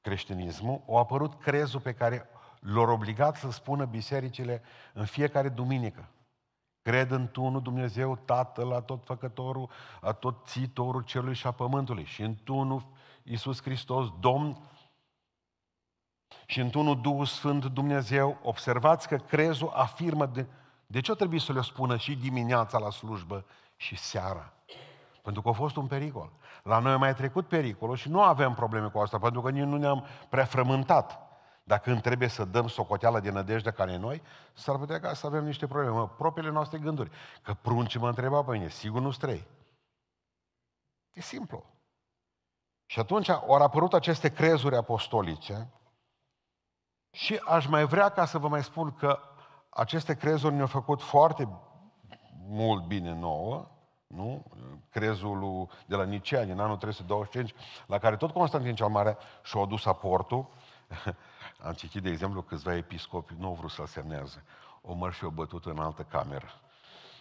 [0.00, 2.28] creștinismul, au apărut crezul pe care
[2.60, 6.08] l-au obligat să spună bisericile în fiecare duminică.
[6.82, 11.50] Cred în tu, unul Dumnezeu, Tatăl, a tot făcătorul, a tot țitorul cerului și a
[11.50, 12.04] pământului.
[12.04, 12.86] Și în tu, unul
[13.28, 14.70] Iisus Hristos, Domn,
[16.46, 20.46] și în unul Duhul Sfânt Dumnezeu, observați că crezul afirmă de,
[20.86, 23.44] de ce trebuie să le spună și dimineața la slujbă
[23.76, 24.52] și seara?
[25.22, 26.32] Pentru că a fost un pericol.
[26.62, 29.62] La noi a mai trecut pericolul și nu avem probleme cu asta, pentru că nici
[29.62, 31.20] nu ne-am prea frământat.
[31.64, 34.22] Dacă când trebuie să dăm socoteală de nădejde care e noi,
[34.54, 36.10] s-ar putea ca să avem niște probleme.
[36.16, 37.10] Propriile noastre gânduri.
[37.42, 39.46] Că pruncii mă întreba pe mine, sigur nu străi.
[41.12, 41.75] E simplu.
[42.86, 45.70] Și atunci au apărut aceste crezuri apostolice
[47.10, 49.18] și aș mai vrea ca să vă mai spun că
[49.70, 51.48] aceste crezuri ne-au făcut foarte
[52.48, 53.68] mult bine nouă,
[54.06, 54.44] nu?
[54.90, 57.54] Crezul de la Nicea din anul 325,
[57.86, 60.48] la care tot Constantin cel Mare și-a adus aportul.
[61.66, 64.42] Am citit, de exemplu, câțiva episcopi, nu au vrut să-l semnează.
[64.82, 66.46] O măr și o bătut în altă cameră.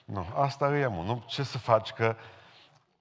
[0.06, 1.02] Nu, asta e, mă.
[1.02, 2.16] Nu, ce să faci că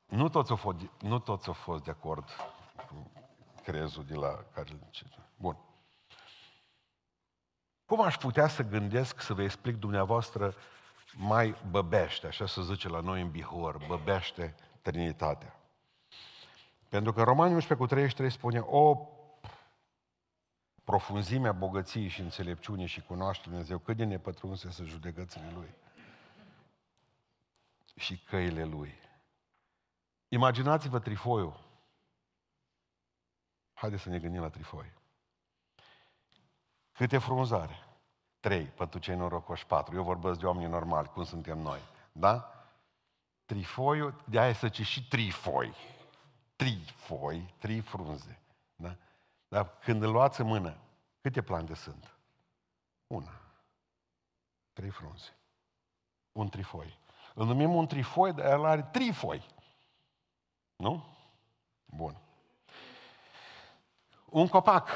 [0.04, 2.53] nu toți au fost, nu toți au fost de acord cu
[3.64, 4.68] crezul de la care...
[5.36, 5.56] Bun.
[7.86, 10.54] Cum aș putea să gândesc să vă explic dumneavoastră
[11.16, 15.58] mai băbește, așa să zice la noi în Bihor, băbește Trinitatea.
[16.88, 19.08] Pentru că Romanii 11 cu 33 spune o
[20.84, 25.74] profunzimea bogăției și înțelepciunii și cunoaște Dumnezeu, cât de nepătrunse să judecățile Lui
[27.96, 28.94] și căile Lui.
[30.28, 31.60] Imaginați-vă trifoiul.
[33.84, 34.92] Haideți să ne gândim la trifoi.
[36.92, 37.78] Câte frunzare?
[38.40, 39.96] Trei, pentru cei norocoși patru.
[39.96, 41.80] Eu vorbesc de oameni normali, cum suntem noi.
[42.12, 42.52] Da?
[43.44, 45.74] Trifoiul, de aia să și trifoi.
[46.56, 48.38] Trifoi, trei frunze.
[48.76, 48.96] Da?
[49.48, 50.76] Dar când îl luați în mână,
[51.20, 52.16] câte plante sunt?
[53.06, 53.40] Una.
[54.72, 55.36] Trei frunze.
[56.32, 56.98] Un trifoi.
[57.34, 59.46] Îl numim un trifoi, dar el are trifoi.
[60.76, 61.04] Nu?
[61.84, 62.23] Bun.
[64.34, 64.88] Un copac.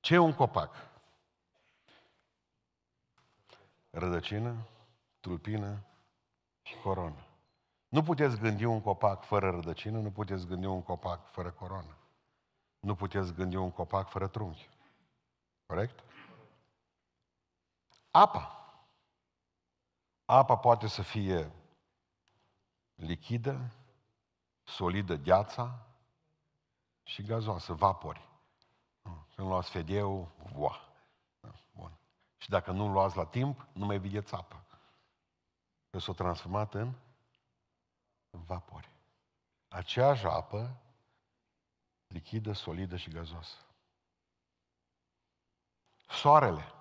[0.00, 0.74] Ce e un copac?
[3.90, 4.66] Rădăcină,
[5.20, 5.84] tulpină
[6.62, 7.26] și coronă.
[7.88, 11.96] Nu puteți gândi un copac fără rădăcină, nu puteți gândi un copac fără coronă.
[12.78, 14.68] Nu puteți gândi un copac fără trunchi.
[15.66, 16.04] Corect?
[18.10, 18.70] Apa.
[20.24, 21.50] Apa poate să fie
[22.94, 23.70] lichidă,
[24.62, 25.85] solidă, gheața
[27.06, 28.28] și gazoasă, vapori.
[29.34, 30.80] Când luați fedeu, voa.
[31.74, 31.98] Bun.
[32.36, 34.64] Și dacă nu luați la timp, nu mai vedeți apă.
[35.90, 36.94] Că s-a transformat în
[38.30, 38.90] vapori.
[39.68, 40.76] Aceeași apă,
[42.06, 43.56] lichidă, solidă și gazoasă.
[46.08, 46.72] Soarele.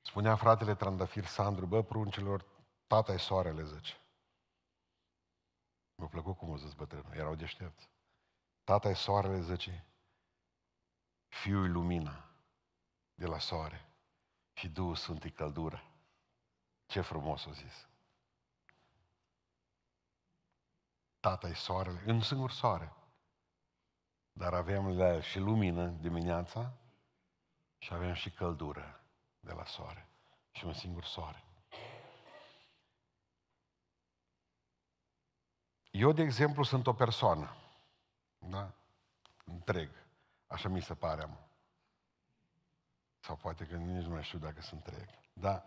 [0.00, 2.44] Spunea fratele Trandafir Sandru, bă, pruncilor,
[2.86, 3.96] tata e soarele, zice.
[5.94, 7.91] Mi-a plăcut cum o zis bătrânul, erau deștepți.
[8.64, 9.86] Tata e soarele, zice,
[11.28, 12.30] fiul lumina
[13.14, 13.86] de la soare
[14.52, 15.82] și Duhul Sfânt e căldură.
[16.86, 17.86] Ce frumos o zis.
[21.22, 22.92] tata e soarele, un singur soare.
[24.32, 26.72] Dar avem la și lumină dimineața
[27.78, 29.04] și avem și căldură
[29.40, 30.08] de la soare.
[30.50, 31.44] Și un singur soare.
[35.90, 37.56] Eu, de exemplu, sunt o persoană.
[38.48, 38.72] Da?
[39.44, 39.90] Întreg.
[40.46, 41.38] Așa mi se pare am.
[43.20, 45.08] Sau poate că nici nu mai știu dacă sunt întreg.
[45.32, 45.66] Da?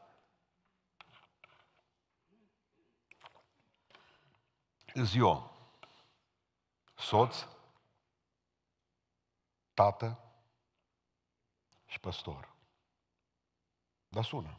[4.93, 5.51] Îți eu,
[6.95, 7.45] soț,
[9.73, 10.19] tată
[11.85, 12.53] și păstor.
[14.07, 14.57] Dar sună.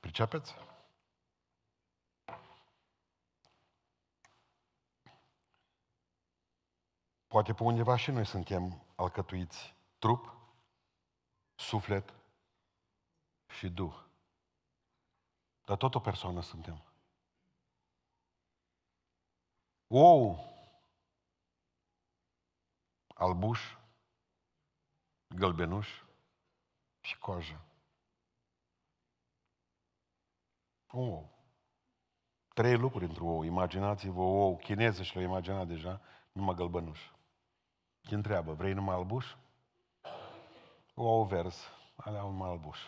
[0.00, 0.54] Pricepeți?
[7.32, 10.36] Poate pe undeva și noi suntem alcătuiți trup,
[11.54, 12.14] suflet
[13.48, 13.94] și duh.
[15.64, 16.82] Dar tot o persoană suntem.
[19.86, 20.38] Ou,
[23.14, 23.60] albuș,
[25.26, 26.02] gălbenuș
[27.00, 27.64] și coajă.
[30.90, 31.30] Un ou.
[32.54, 33.42] Trei lucruri într-un ou.
[33.42, 36.00] Imaginați-vă ou chineză și l-au imaginat deja,
[36.32, 37.11] numai gălbenuș.
[38.02, 39.26] Ce întreabă, vrei numai albuș?
[40.94, 41.56] Ou vers,
[41.96, 42.78] alea un albuș.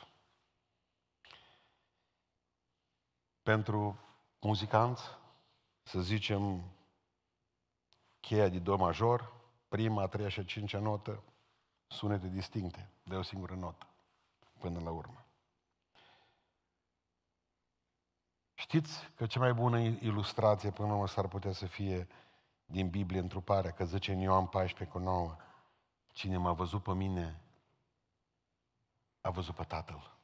[3.43, 3.99] Pentru
[4.41, 5.03] muzicanți,
[5.83, 6.71] să zicem,
[8.21, 9.33] cheia de do major,
[9.69, 11.23] prima, a treia și a cincea notă,
[11.87, 13.87] sunete distincte, de o singură notă,
[14.59, 15.25] până la urmă.
[18.55, 22.09] Știți că cea mai bună ilustrație până la urmă s-ar putea să fie
[22.75, 25.37] din Biblie întruparea, că zice în Ioan 14 cu 9,
[26.13, 27.41] cine m-a văzut pe mine,
[29.21, 30.17] a văzut pe Tatăl.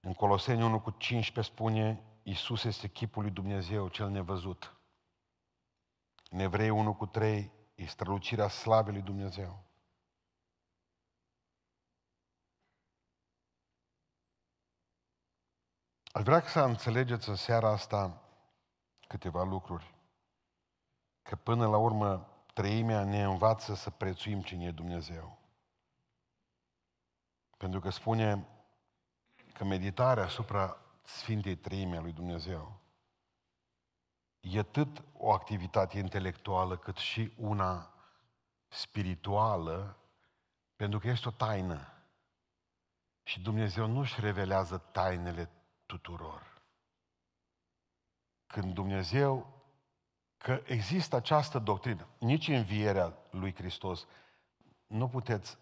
[0.00, 4.76] În Coloseni 1 cu 15 spune, Iisus este chipul lui Dumnezeu, cel nevăzut.
[6.30, 9.64] În Evrei 1 cu 3, e strălucirea slavei lui Dumnezeu.
[16.12, 18.29] Aș vrea să înțelegeți în seara asta
[19.10, 19.94] câteva lucruri.
[21.22, 25.38] Că până la urmă treimea ne învață să prețuim cine e Dumnezeu.
[27.56, 28.46] Pentru că spune
[29.52, 32.80] că meditarea asupra Sfintei Treime a lui Dumnezeu
[34.40, 37.94] e atât o activitate intelectuală cât și una
[38.68, 39.96] spirituală,
[40.76, 41.92] pentru că este o taină.
[43.22, 45.50] Și Dumnezeu nu își revelează tainele
[45.86, 46.49] tuturor.
[48.50, 49.62] Când Dumnezeu,
[50.36, 54.06] că există această doctrină, nici învierea lui Hristos,
[54.86, 55.58] nu puteți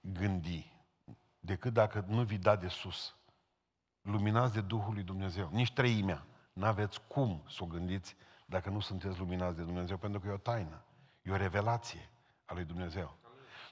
[0.00, 0.72] gândi
[1.38, 3.14] decât dacă nu vi da de sus.
[4.02, 5.48] Luminați de Duhul lui Dumnezeu.
[5.52, 6.26] Nici treimea.
[6.52, 10.36] N-aveți cum să o gândiți dacă nu sunteți luminați de Dumnezeu, pentru că e o
[10.36, 10.84] taină.
[11.22, 12.10] E o revelație
[12.44, 13.16] a lui Dumnezeu.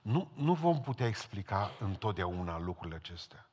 [0.03, 3.51] Nu, nu vom putea explica întotdeauna lucrurile acestea.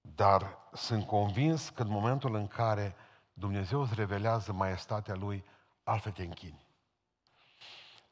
[0.00, 2.96] Dar sunt convins că în momentul în care
[3.34, 5.44] Dumnezeu îți revelează maestatea Lui,
[5.82, 6.66] altfel te închini.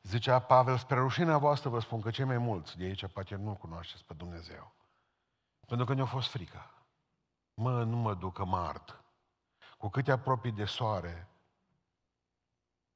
[0.03, 3.55] Zicea Pavel, spre rușinea voastră vă spun că cei mai mulți de aici poate nu
[3.55, 4.73] cunoașteți pe Dumnezeu.
[5.67, 6.71] Pentru că ne-a fost frică.
[7.55, 9.05] Mă, nu mă duc, că mă ard.
[9.79, 11.29] Cu cât te apropii de soare,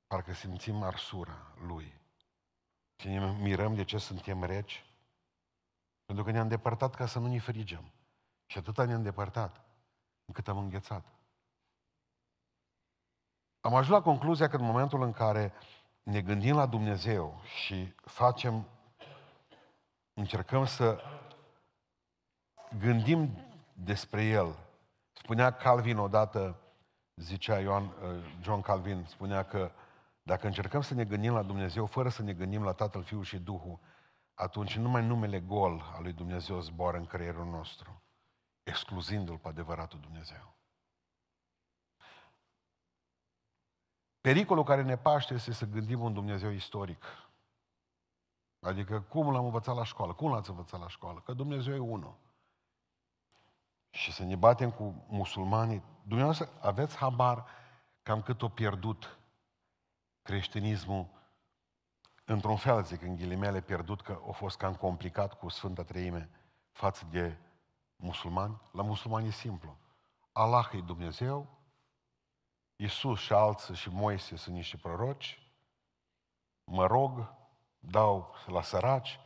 [0.07, 2.01] parcă simțim arsura lui.
[2.97, 4.85] Și ne mirăm de ce suntem reci.
[6.05, 7.93] Pentru că ne-am depărtat ca să nu ne frigem.
[8.47, 9.65] Și atâta ne-am depărtat,
[10.25, 11.16] încât am înghețat.
[13.67, 15.53] Am ajuns la concluzia că în momentul în care
[16.03, 18.69] ne gândim la Dumnezeu și facem,
[20.15, 21.01] încercăm să
[22.79, 23.39] gândim
[23.73, 24.57] despre El.
[25.13, 26.57] Spunea Calvin odată,
[27.15, 27.93] zicea Ioan, uh,
[28.43, 29.71] John Calvin, spunea că
[30.23, 33.39] dacă încercăm să ne gândim la Dumnezeu fără să ne gândim la Tatăl, Fiul și
[33.39, 33.79] Duhul,
[34.35, 38.03] atunci numai numele gol al lui Dumnezeu zboară în creierul nostru,
[38.63, 40.56] excluzindu-L pe adevăratul Dumnezeu.
[44.27, 47.05] Pericolul care ne paște este să gândim un Dumnezeu istoric.
[48.61, 50.13] Adică cum l-am învățat la școală?
[50.13, 51.21] Cum l-ați învățat la școală?
[51.21, 52.17] Că Dumnezeu e unul.
[53.91, 55.83] Și să ne batem cu musulmanii.
[56.03, 57.47] Dumnezeu, aveți habar
[58.03, 59.19] cam cât o pierdut
[60.23, 61.07] creștinismul
[62.25, 66.31] într-un fel, zic, în ghilimele, pierdut că a fost cam complicat cu Sfânta Treime
[66.71, 67.37] față de
[67.97, 68.61] musulmani.
[68.73, 69.77] La musulmani e simplu.
[70.33, 71.56] Allah e Dumnezeu,
[72.77, 75.43] Iisus și alții și Moise sunt niște proroci,
[76.65, 77.35] mă rog,
[77.79, 79.19] dau la săraci,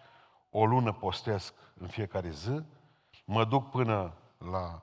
[0.51, 2.63] o lună postesc în fiecare zi,
[3.25, 4.83] mă duc până la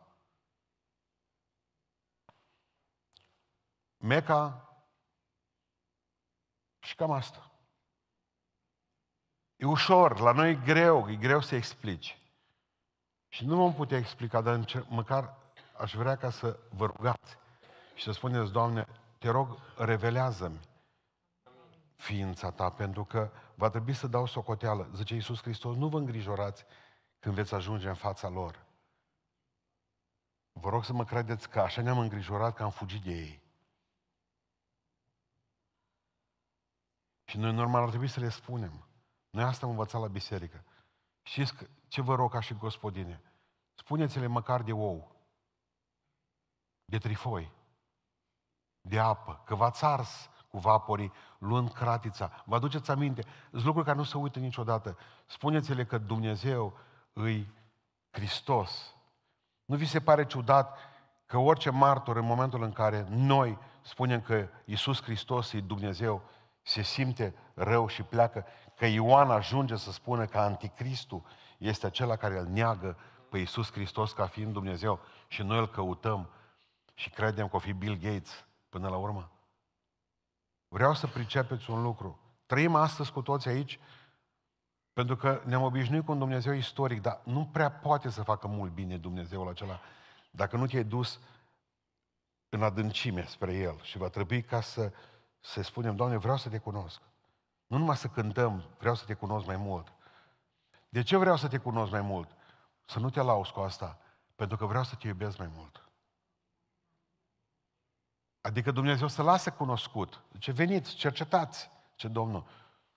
[3.98, 4.72] Meca
[6.80, 7.52] și cam asta.
[9.56, 12.22] E ușor, la noi e greu, e greu să explici.
[13.28, 15.38] Și nu vom putea explica, dar măcar
[15.78, 17.38] aș vrea ca să vă rugați
[17.98, 18.88] și să spuneți, Doamne,
[19.18, 20.60] te rog, revelează-mi
[21.96, 24.90] ființa ta, pentru că va trebui să dau socoteală.
[24.94, 26.66] Zice Iisus Hristos, nu vă îngrijorați
[27.20, 28.66] când veți ajunge în fața lor.
[30.52, 33.42] Vă rog să mă credeți că așa ne-am îngrijorat că am fugit de ei.
[37.26, 38.88] Și noi normal ar trebui să le spunem.
[39.30, 40.64] Noi asta am învățat la biserică.
[41.22, 41.54] Știți
[41.88, 43.22] ce vă rog ca și gospodine?
[43.74, 45.16] Spuneți-le măcar de ou,
[46.86, 47.57] de trifoi,
[48.88, 52.32] de apă, că v-ați ars cu vaporii luând cratița.
[52.46, 53.24] Vă aduceți aminte?
[53.52, 54.98] Sunt lucruri care nu se uită niciodată.
[55.26, 56.78] Spuneți-le că Dumnezeu
[57.14, 57.54] îi
[58.12, 58.96] Hristos.
[59.66, 60.78] Nu vi se pare ciudat
[61.26, 66.22] că orice martor în momentul în care noi spunem că Isus Hristos e Dumnezeu,
[66.62, 71.24] se simte rău și pleacă, că Ioan ajunge să spună că Anticristul
[71.58, 72.98] este acela care îl neagă
[73.30, 76.30] pe Iisus Hristos ca fiind Dumnezeu și noi îl căutăm
[76.94, 79.32] și credem că o fi Bill Gates până la urmă?
[80.68, 82.20] Vreau să pricepeți un lucru.
[82.46, 83.80] Trăim astăzi cu toți aici
[84.94, 88.72] pentru că ne-am obișnuit cu un Dumnezeu istoric, dar nu prea poate să facă mult
[88.72, 89.80] bine Dumnezeul acela
[90.32, 91.20] dacă nu te-ai dus
[92.50, 94.92] în adâncime spre El și va trebui ca să,
[95.40, 97.02] să spunem, Doamne, vreau să te cunosc.
[97.68, 99.94] Nu numai să cântăm, vreau să te cunosc mai mult.
[100.90, 102.30] De ce vreau să te cunosc mai mult?
[102.86, 103.98] Să nu te lauzi cu asta,
[104.36, 105.87] pentru că vreau să te iubesc mai mult.
[108.48, 110.24] Adică Dumnezeu să lasă cunoscut.
[110.32, 112.46] Zice, veniți, cercetați, ce Domnul.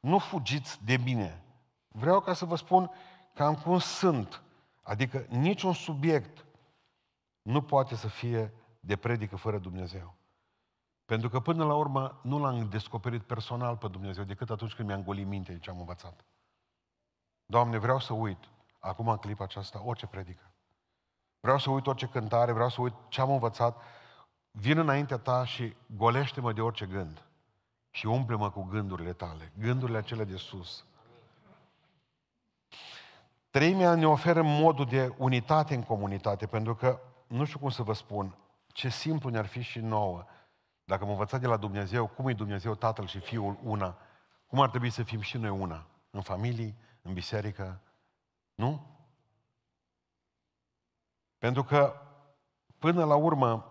[0.01, 1.45] Nu fugiți de mine.
[1.89, 2.91] Vreau ca să vă spun
[3.35, 4.43] cam cum sunt.
[4.83, 6.45] Adică niciun subiect
[7.43, 10.15] nu poate să fie de predică fără Dumnezeu.
[11.05, 15.03] Pentru că până la urmă nu l-am descoperit personal pe Dumnezeu decât atunci când mi-am
[15.03, 16.25] golit mintea ce am învățat.
[17.47, 18.49] Doamne, vreau să uit,
[18.79, 20.53] acum în clipa aceasta, orice predică.
[21.41, 23.83] Vreau să uit orice cântare, vreau să uit ce am învățat.
[24.51, 27.25] Vin înaintea ta și golește-mă de orice gând.
[27.91, 30.85] Și umple-mă cu gândurile tale, gândurile acele de sus.
[33.51, 37.93] Treimea ne oferă modul de unitate în comunitate, pentru că, nu știu cum să vă
[37.93, 38.37] spun,
[38.67, 40.25] ce simplu ne-ar fi și nouă
[40.91, 43.99] dacă am învățat de la Dumnezeu cum e Dumnezeu Tatăl și Fiul una,
[44.47, 47.81] cum ar trebui să fim și noi una, în familie, în biserică,
[48.55, 48.87] nu?
[51.39, 52.01] Pentru că,
[52.79, 53.70] până la urmă,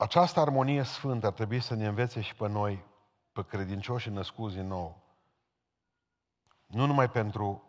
[0.00, 2.84] această armonie sfântă ar trebui să ne învețe și pe noi,
[3.32, 5.02] pe credincioși născuți din nou.
[6.66, 7.62] Nu numai pentru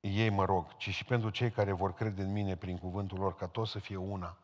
[0.00, 3.34] ei mă rog, ci și pentru cei care vor crede în mine prin cuvântul lor,
[3.34, 4.38] ca toți să fie una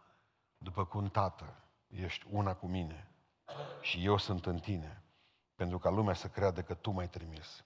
[0.58, 1.54] după cum, Tată,
[1.86, 3.08] ești una cu mine
[3.80, 5.02] și eu sunt în tine,
[5.54, 7.64] pentru ca lumea să creadă că Tu m-ai trimis.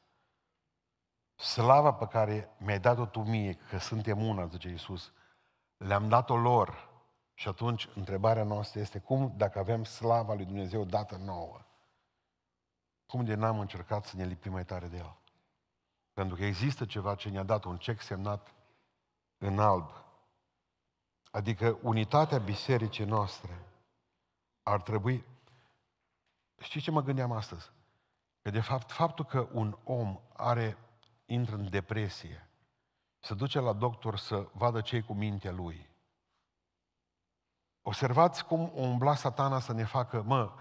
[1.35, 5.13] Slava pe care mi-ai dat-o Tu mie, că suntem una, zice Iisus,
[5.77, 6.86] le-am dat-o lor.
[7.39, 11.61] Și atunci, întrebarea noastră este, cum, dacă avem slava lui Dumnezeu dată nouă,
[13.07, 15.17] cum de n-am încercat să ne lipim mai tare de El?
[16.13, 18.55] Pentru că există ceva ce ne-a dat un cec semnat
[19.39, 20.07] în alb,
[21.37, 23.65] Adică unitatea bisericii noastre
[24.63, 25.25] ar trebui...
[26.59, 27.71] Știți ce mă gândeam astăzi?
[28.43, 30.79] Că de fapt, faptul că un om are,
[31.27, 32.49] intră în depresie,
[33.19, 35.89] se duce la doctor să vadă ce cu mintea lui.
[37.89, 40.53] Observați cum umbla satana să ne facă, mă,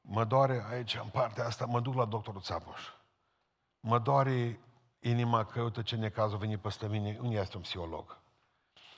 [0.00, 2.82] mă doare aici, în partea asta, mă duc la doctorul Țapoș.
[3.80, 4.60] Mă doare
[4.98, 8.18] inima că, uite ce necaz a venit peste mine, unde este un psiholog?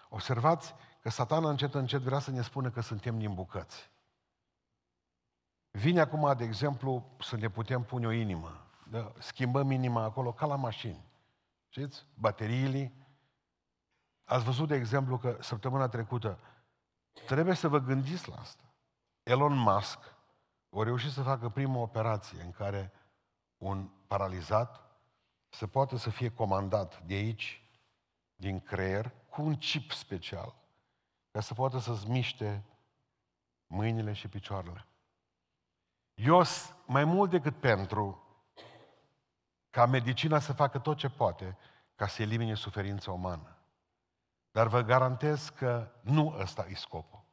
[0.08, 3.90] Observați că satana încet, încet vrea să ne spună că suntem din bucăți.
[5.70, 8.66] Vine acum, de exemplu, să ne putem pune o inimă.
[8.90, 9.12] Da?
[9.18, 11.04] Schimbăm inima acolo ca la mașini.
[11.68, 12.06] Știți?
[12.14, 12.92] Bateriile.
[14.24, 16.38] Ați văzut, de exemplu, că săptămâna trecută
[17.26, 18.64] trebuie să vă gândiți la asta.
[19.22, 19.98] Elon Musk
[20.70, 22.92] a reușit să facă prima operație în care
[23.58, 24.80] un paralizat
[25.48, 27.64] să poată să fie comandat de aici,
[28.36, 30.54] din creier, cu un chip special
[31.30, 32.64] ca să poată să-ți miște
[33.66, 34.86] mâinile și picioarele.
[36.14, 36.42] Eu
[36.86, 38.24] mai mult decât pentru
[39.70, 41.58] ca medicina să facă tot ce poate
[41.94, 43.59] ca să elimine suferința umană.
[44.50, 47.24] Dar vă garantez că nu ăsta e scopul.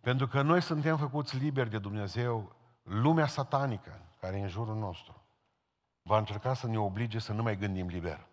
[0.00, 5.22] Pentru că noi suntem făcuți liberi de Dumnezeu, lumea satanică care e în jurul nostru
[6.02, 8.26] va încerca să ne oblige să nu mai gândim liber.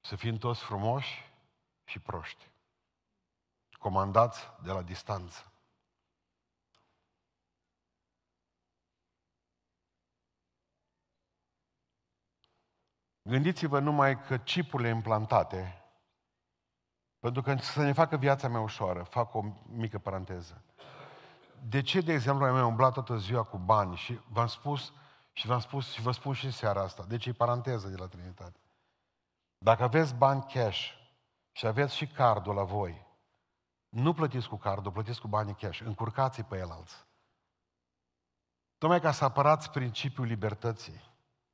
[0.00, 1.32] să fim toți frumoși
[1.84, 2.50] și proști,
[3.78, 5.52] comandați de la distanță.
[13.28, 15.82] Gândiți-vă numai că chipurile implantate,
[17.18, 20.62] pentru că să ne facă viața mea ușoară, fac o mică paranteză.
[21.68, 24.92] De ce, de exemplu, ai umblat toată ziua cu bani și v-am spus
[25.32, 28.58] și v-am spus și vă spun și seara asta, deci e paranteză de la Trinitate.
[29.58, 30.90] Dacă aveți bani cash
[31.52, 33.06] și aveți și cardul la voi,
[33.88, 37.06] nu plătiți cu cardul, plătiți cu banii cash, încurcați-i pe el alți.
[38.78, 41.06] Tocmai ca să apărați principiul libertății.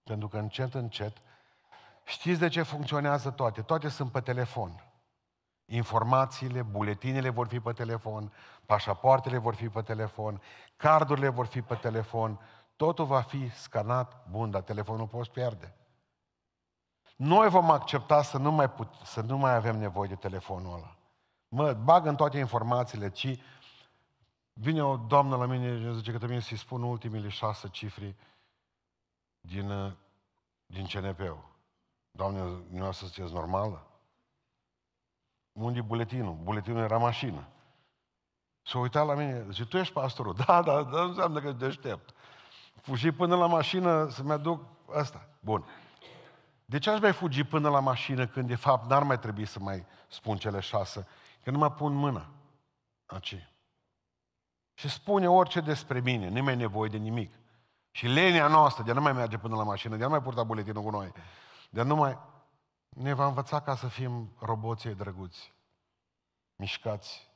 [0.02, 1.22] Pentru că încet, încet,
[2.04, 3.62] știți de ce funcționează toate?
[3.62, 4.84] Toate sunt pe telefon.
[5.64, 8.32] Informațiile, buletinele vor fi pe telefon,
[8.66, 10.40] pașapoartele vor fi pe telefon,
[10.76, 12.40] cardurile vor fi pe telefon,
[12.76, 15.74] totul va fi scanat, bun, dar telefonul poți pierde.
[17.16, 20.96] Noi vom accepta să nu mai, put- să nu mai avem nevoie de telefonul ăla.
[21.48, 23.38] Mă, bag în toate informațiile, ci
[24.52, 28.16] vine o doamnă la mine și zice că trebuie să-i spun ultimele șase cifre
[29.40, 29.96] din,
[30.66, 31.53] din CNP-ul.
[32.16, 33.86] Doamne, dumneavoastră sunteți normală?
[35.52, 36.34] Unde e buletinul?
[36.34, 37.48] Buletinul era mașină.
[38.62, 40.34] S-a uitat la mine, zice, tu ești pastorul?
[40.46, 42.14] Da, da, da, înseamnă că ești deștept.
[42.74, 45.28] Fugi până la mașină să-mi aduc asta.
[45.40, 45.64] Bun.
[46.64, 49.58] De ce aș mai fugi până la mașină când de fapt n-ar mai trebui să
[49.58, 51.06] mai spun cele șase?
[51.42, 52.26] Că nu mă pun mâna.
[53.06, 53.48] Aci.
[54.74, 57.34] Și spune orice despre mine, nu mai nevoie de nimic.
[57.90, 60.22] Și lenia noastră de a nu mai merge până la mașină, de a nu mai
[60.22, 61.12] purta buletinul cu noi,
[61.74, 62.18] de a nu mai...
[62.88, 65.52] Ne va învăța ca să fim roboții drăguți,
[66.56, 67.32] mișcați.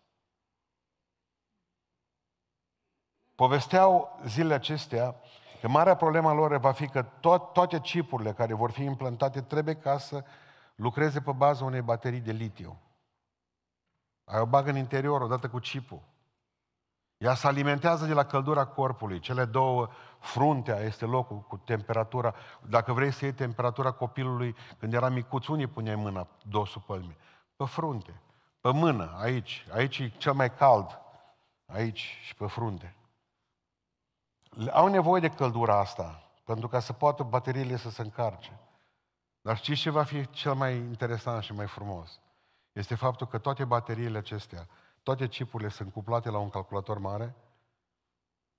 [3.35, 5.15] Povesteau zilele acestea
[5.61, 9.75] Că marea problema lor va fi că to- toate chipurile care vor fi implantate trebuie
[9.75, 10.25] ca să
[10.75, 12.81] lucreze pe baza unei baterii de litiu.
[14.25, 16.03] Ai o bagă în interior odată cu chipul.
[17.19, 19.19] Ea se alimentează de la căldura corpului.
[19.19, 19.89] Cele două,
[20.19, 22.35] fruntea este locul cu temperatura.
[22.69, 27.17] Dacă vrei să iei temperatura copilului când era micuț, unii puneai mâna, dosul pe
[27.57, 28.21] Pe frunte,
[28.61, 29.67] pe mână, aici.
[29.73, 31.01] Aici e cel mai cald.
[31.67, 32.97] Aici și pe frunte.
[34.73, 38.61] Au nevoie de căldura asta, pentru ca să poată bateriile să se încarce.
[39.41, 42.21] Dar știți ce va fi cel mai interesant și mai frumos?
[42.73, 44.69] Este faptul că toate bateriile acestea,
[45.09, 47.35] toate chipurile sunt cuplate la un calculator mare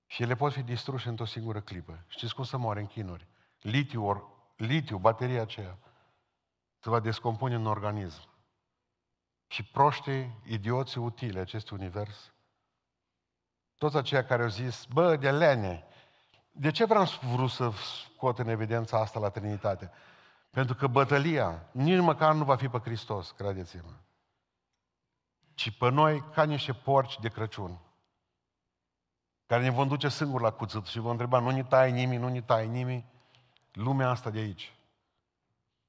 [0.06, 2.04] și ele pot fi distruse într-o singură clipă.
[2.06, 3.26] Știți cum să moare în chinuri?
[3.60, 4.26] Litiu, or,
[4.56, 5.78] litiu, bateria aceea,
[6.78, 8.28] se va descompune în organism.
[9.46, 12.32] Și proștii, idioții utile acestui univers,
[13.78, 15.84] toți aceia care au zis, bă, de lene,
[16.50, 19.90] de ce vreau vrut să scot în evidența asta la Trinitate?
[20.50, 23.92] Pentru că bătălia nici măcar nu va fi pe Hristos, credeți-mă.
[25.60, 27.78] Ci pe noi ca niște porci de Crăciun.
[29.46, 32.28] Care ne vom duce singuri la cuțit și vom întreba, nu ni tai nimic, nu
[32.28, 33.04] ni tai nimic.
[33.72, 34.74] Lumea asta de aici.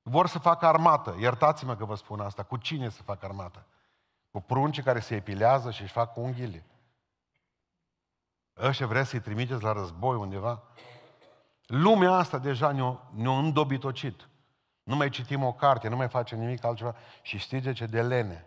[0.01, 1.15] Vor să facă armată.
[1.19, 2.43] Iertați-mă că vă spun asta.
[2.43, 3.65] Cu cine să facă armată?
[4.31, 6.65] Cu prunci care se epilează și își fac unghiile.
[8.57, 10.63] Ăștia vrea să-i trimiteți la război undeva?
[11.65, 14.29] Lumea asta deja ne-a, ne îndobitocit.
[14.83, 16.95] Nu mai citim o carte, nu mai facem nimic altceva.
[17.21, 17.85] Și știți de ce?
[17.85, 18.45] De lene.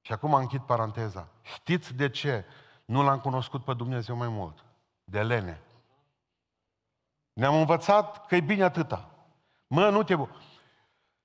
[0.00, 1.28] Și acum închid paranteza.
[1.42, 2.44] Știți de ce
[2.84, 4.64] nu l-am cunoscut pe Dumnezeu mai mult?
[5.04, 5.62] De lene.
[7.32, 9.10] Ne-am învățat că e bine atâta.
[9.66, 10.16] Mă, nu te...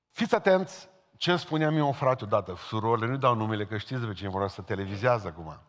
[0.10, 4.14] Fiți atenți ce spunea mie un frate odată, surorile, nu dau numele, că știți de
[4.14, 5.60] ce vor să televizează acum.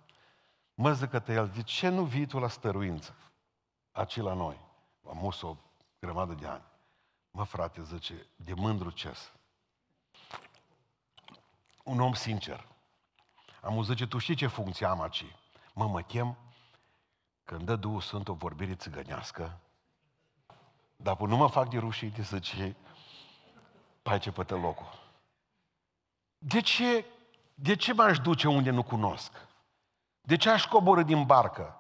[0.75, 3.15] Mă zică el, de ce nu vii tu la stăruință?
[3.93, 4.61] Aci la noi.
[5.09, 5.57] Am mus o
[5.99, 6.65] grămadă de ani.
[7.31, 9.33] Mă, frate, zice, de mândru ces.
[11.85, 12.67] Un om sincer.
[13.61, 15.25] Am zice, tu știi ce funcție am aici?
[15.75, 16.37] Mă, mă chem
[17.45, 19.59] când dă Duhul Sfânt o vorbire țigănească,
[20.97, 22.77] dar nu mă fac de rușine, zice,
[24.03, 25.05] pai ce pătă locul.
[26.39, 27.05] De ce,
[27.55, 29.33] de ce m-aș duce unde nu cunosc?
[30.21, 31.77] De ce aș coborâ din barcă?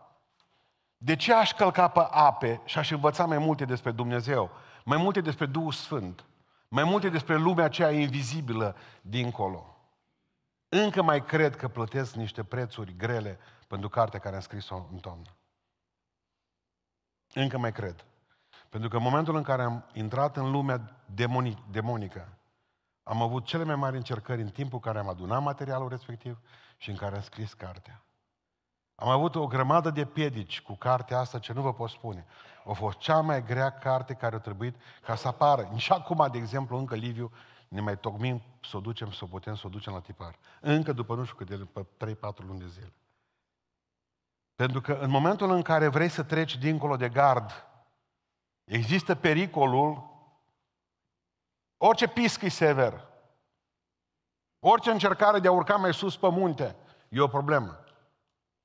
[0.97, 4.51] De ce aș călca pe ape și aș învăța mai multe despre Dumnezeu?
[4.85, 6.24] Mai multe despre Duhul Sfânt?
[6.68, 9.76] Mai multe despre lumea aceea invizibilă dincolo?
[10.68, 13.38] Încă mai cred că plătesc niște prețuri grele
[13.68, 15.36] pentru cartea care am scris-o în toamnă.
[17.32, 18.04] Încă mai cred.
[18.68, 21.04] Pentru că în momentul în care am intrat în lumea
[21.70, 22.38] demonică,
[23.02, 26.38] am avut cele mai mari încercări în timpul în care am adunat materialul respectiv
[26.76, 28.04] și în care am scris cartea.
[28.94, 32.26] Am avut o grămadă de piedici cu cartea asta, ce nu vă pot spune.
[32.64, 35.72] A fost cea mai grea carte care a trebuit ca să apară.
[35.76, 37.32] Și acum, de exemplu, încă Liviu
[37.68, 40.38] ne mai tocmim să o ducem, să o putem, să o ducem la tipar.
[40.60, 42.92] Încă după nu știu cât de, pe 3-4 luni de zile.
[44.54, 47.50] Pentru că în momentul în care vrei să treci dincolo de gard,
[48.64, 50.10] există pericolul,
[51.76, 53.04] orice pisc e sever,
[54.58, 56.76] orice încercare de a urca mai sus pe munte,
[57.08, 57.80] e o problemă.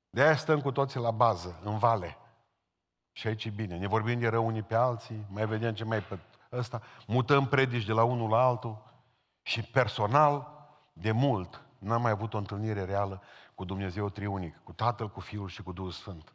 [0.10, 2.18] De aia stăm cu toții la bază, în vale.
[3.12, 3.78] Și aici e bine.
[3.78, 6.20] Ne vorbim de rău unii pe alții, mai vedem ce mai pe
[6.52, 8.91] ăsta, mutăm predici de la unul la altul
[9.52, 10.48] și personal,
[10.94, 13.22] de mult, n-am mai avut o întâlnire reală
[13.56, 16.34] cu Dumnezeu Triunic, cu Tatăl, cu Fiul și cu Duhul Sfânt.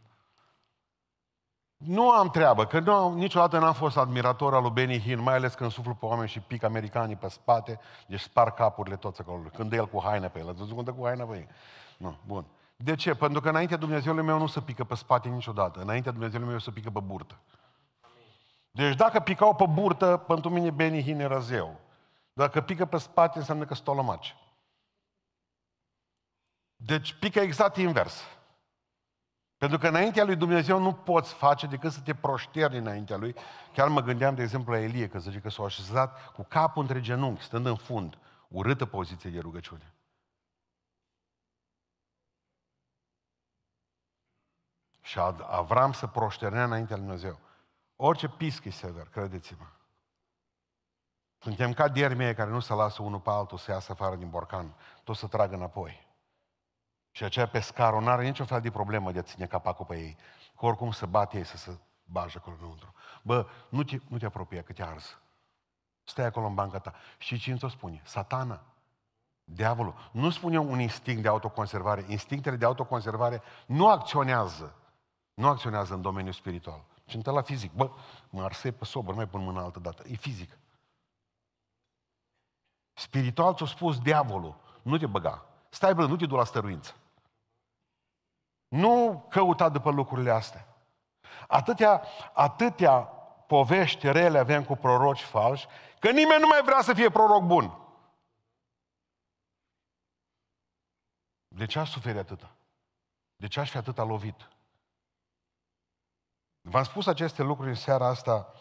[1.77, 5.35] Nu am treabă, că nu am, niciodată n-am fost admirator al lui Benny Hinn, mai
[5.35, 9.43] ales când suflu pe oameni și pic americanii pe spate, deci spar capurile toți acolo.
[9.55, 11.49] Când el cu haine pe el, ați văzut cum dă cu haine pe el?
[11.97, 12.45] Nu, bun.
[12.77, 13.15] De ce?
[13.15, 15.81] Pentru că înaintea Dumnezeului meu nu se pică pe spate niciodată.
[15.81, 17.39] Înaintea Dumnezeului meu se pică pe burtă.
[18.71, 21.85] Deci dacă picau pe burtă, pentru mine Benny Hinn era zeu.
[22.37, 24.37] Dacă pică pe spate, înseamnă că stolămaci.
[26.77, 28.23] Deci pică exact invers.
[29.57, 33.35] Pentru că înaintea lui Dumnezeu nu poți face decât să te proșterni înaintea lui.
[33.73, 37.01] Chiar mă gândeam, de exemplu, la Elie, că zice că s-a așezat cu capul între
[37.01, 38.19] genunchi, stând în fund.
[38.49, 39.95] Urâtă poziție de rugăciune.
[45.01, 47.39] Și Avram să proșternea înaintea lui Dumnezeu.
[47.97, 49.76] Orice pisc e sever, credeți-mă.
[51.47, 54.75] Suntem ca diermie care nu se lasă unul pe altul să iasă afară din borcan,
[55.05, 56.07] tot să tragă înapoi.
[57.11, 60.17] Și aceea pescarul nu are nicio fel de problemă de a ține capacul pe ei.
[60.59, 62.95] Că oricum să bate ei să se bajă acolo înăuntru.
[63.23, 65.19] Bă, nu te, nu te apropie că te ars.
[66.05, 66.95] Stai acolo în banca ta.
[67.19, 68.01] Și cine ți-o spune?
[68.05, 68.63] Satana.
[69.45, 70.11] Diavolul.
[70.13, 72.05] Nu spune un instinct de autoconservare.
[72.09, 74.75] Instinctele de autoconservare nu acționează.
[75.35, 76.85] Nu acționează în domeniul spiritual.
[77.05, 77.73] Și la fizic.
[77.73, 77.91] Bă,
[78.31, 80.03] mă arsei pe sobă, nu mai pun mâna altă dată.
[80.07, 80.59] E fizic.
[82.99, 84.57] Spiritual ți-a spus diavolul.
[84.83, 85.45] Nu te băga.
[85.69, 86.95] Stai bă, nu te du la stăruință.
[88.69, 90.67] Nu căuta după lucrurile astea.
[91.49, 93.01] Atâtea, atâtea
[93.47, 95.67] povești rele avem cu proroci falși,
[95.99, 97.79] că nimeni nu mai vrea să fie proroc bun.
[101.49, 102.51] De ce aș suferit atâta?
[103.37, 104.49] De ce aș fi atâta lovit?
[106.61, 108.53] V-am spus aceste lucruri în seara asta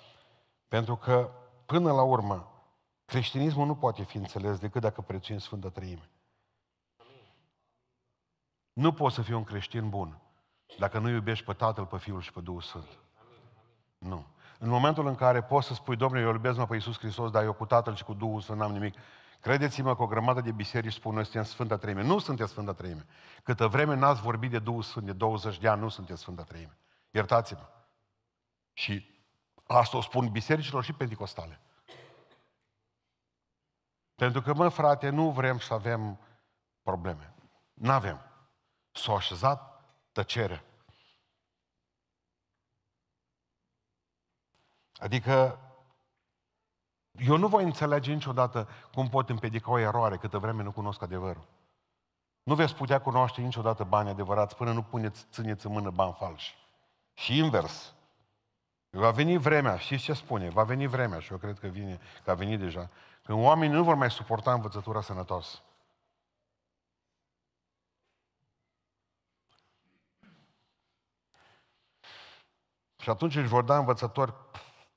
[0.67, 1.31] pentru că,
[1.65, 2.54] până la urmă,
[3.05, 6.09] creștinismul nu poate fi înțeles decât dacă prețuim Sfânta Trăime.
[8.73, 10.19] Nu poți să fii un creștin bun
[10.77, 12.99] dacă nu iubești pe Tatăl, pe Fiul și pe Duhul Sfânt.
[13.97, 14.25] Nu.
[14.59, 17.43] În momentul în care poți să spui, Domnule, eu iubesc mă pe Iisus Hristos, dar
[17.43, 18.95] eu cu Tatăl și cu Duhul Sfânt n-am nimic.
[19.39, 22.03] Credeți-mă că o grămadă de biserici spun, noi suntem Sfânta Treime.
[22.03, 23.05] Nu sunteți Sfânta Treime.
[23.43, 26.77] Câtă vreme n-ați vorbit de Duhul Sfânt de 20 de ani, nu sunteți Sfânta Treime.
[27.11, 27.69] Iertați-mă.
[28.73, 29.23] Și
[29.67, 31.59] asta o spun bisericilor și pentecostale.
[34.15, 36.19] Pentru că, mă, frate, nu vrem să avem
[36.81, 37.33] probleme.
[37.73, 38.19] N-avem.
[38.91, 40.63] S-a așezat tăcere.
[44.97, 45.59] Adică,
[47.11, 51.47] eu nu voi înțelege niciodată cum pot împiedica o eroare câtă vreme nu cunosc adevărul.
[52.43, 56.55] Nu veți putea cunoaște niciodată bani adevărați până nu puneți, țineți în mână bani falși.
[57.13, 57.93] Și invers.
[58.89, 60.49] Va veni vremea, știți ce spune?
[60.49, 62.89] Va veni vremea și eu cred că vine, că a venit deja,
[63.25, 65.59] când oamenii nu vor mai suporta învățătura sănătoasă.
[72.97, 74.33] Și atunci își vor da învățători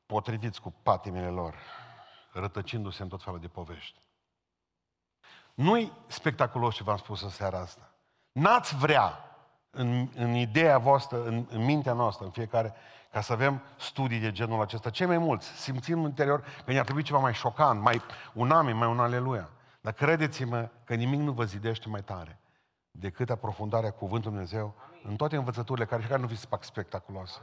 [0.06, 1.54] potriviți cu patimile lor,
[2.32, 4.00] rătăcindu-se în tot felul de povești.
[5.54, 7.94] Nu-i spectaculos ce v-am spus în seara asta.
[8.32, 9.36] N-ați vrea
[9.70, 12.74] în, în ideea voastră, în, în mintea noastră, în fiecare,
[13.10, 14.90] ca să avem studii de genul acesta.
[14.90, 18.02] Cei mai mulți simțim în interior că ne-ar trebui ceva mai șocant, mai
[18.34, 19.48] un amin, mai un aleluia.
[19.80, 22.40] Dar credeți-mă că nimic nu vă zidește mai tare
[22.90, 27.40] decât aprofundarea cuvântului Dumnezeu în toate învățăturile care, care nu vi se fac spectaculoase.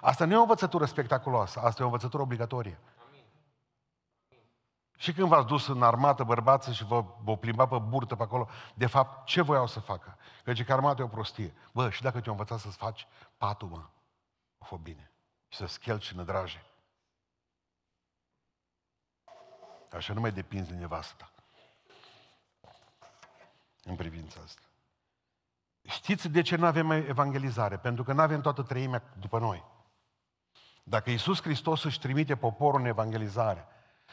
[0.00, 2.78] Asta nu e o învățătură spectaculoasă, asta e o învățătură obligatorie.
[4.96, 8.48] Și când v-ați dus în armată bărbață și vă, vă plimba pe burtă pe acolo,
[8.74, 10.16] de fapt, ce voiau să facă?
[10.44, 11.54] Că zice că armata e o prostie.
[11.72, 13.90] Bă, și dacă te-au învățat să-ți faci patul,
[14.64, 15.10] mă, o fă bine.
[15.48, 16.64] Și să schelci nădraje.
[19.92, 21.32] Așa nu mai depinzi de nevasta
[23.84, 24.62] în privința asta.
[25.82, 27.76] Știți de ce nu avem evangelizare?
[27.76, 29.64] Pentru că nu avem toată treimea după noi.
[30.82, 33.66] Dacă Iisus Hristos își trimite poporul în evangelizare,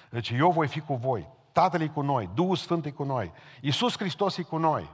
[0.09, 3.33] deci eu voi fi cu voi, Tatăl e cu noi, Duhul Sfânt e cu noi,
[3.61, 4.89] Iisus Hristos e cu noi.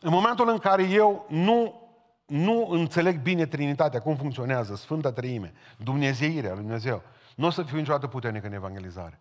[0.00, 1.83] În momentul în care eu nu,
[2.26, 7.02] nu înțeleg bine Trinitatea, cum funcționează, Sfânta Treime, Dumnezeirea lui Dumnezeu,
[7.36, 9.20] nu o să fiu niciodată puternic în evangelizare.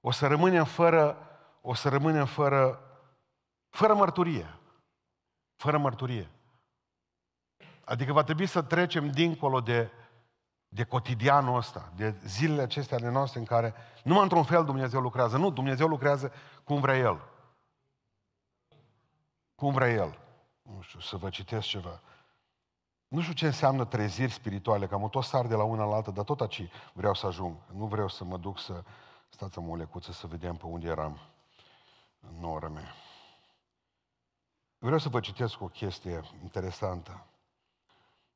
[0.00, 1.18] o să rămânem fără,
[1.60, 2.80] o să rămânem fără,
[3.68, 4.58] fără mărturie.
[5.56, 6.30] Fără mărturie.
[7.84, 9.90] Adică va trebui să trecem dincolo de,
[10.68, 15.36] de cotidianul ăsta, de zilele acestea ale noastre în care numai într-un fel Dumnezeu lucrează.
[15.36, 16.32] Nu, Dumnezeu lucrează
[16.64, 17.20] cum vrea El.
[19.54, 20.18] Cum vrea El.
[20.62, 22.00] Nu știu, să vă citesc ceva.
[23.14, 26.10] Nu știu ce înseamnă treziri spirituale, că am tot sar de la una la alta,
[26.10, 27.56] dar tot aici vreau să ajung.
[27.72, 28.82] Nu vreau să mă duc să...
[29.28, 31.20] Stați o lecuță să vedem pe unde eram
[32.20, 32.94] în ora mea.
[34.78, 37.26] Vreau să vă citesc o chestie interesantă.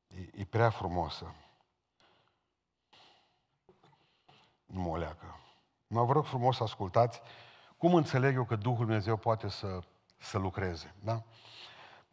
[0.07, 1.33] E, e prea frumoasă.
[4.65, 5.39] Nu mă leacă.
[5.87, 7.21] Mă vă rog frumos să ascultați
[7.77, 9.79] cum înțeleg eu că Duhul Dumnezeu poate să,
[10.17, 10.95] să lucreze.
[11.03, 11.23] Da?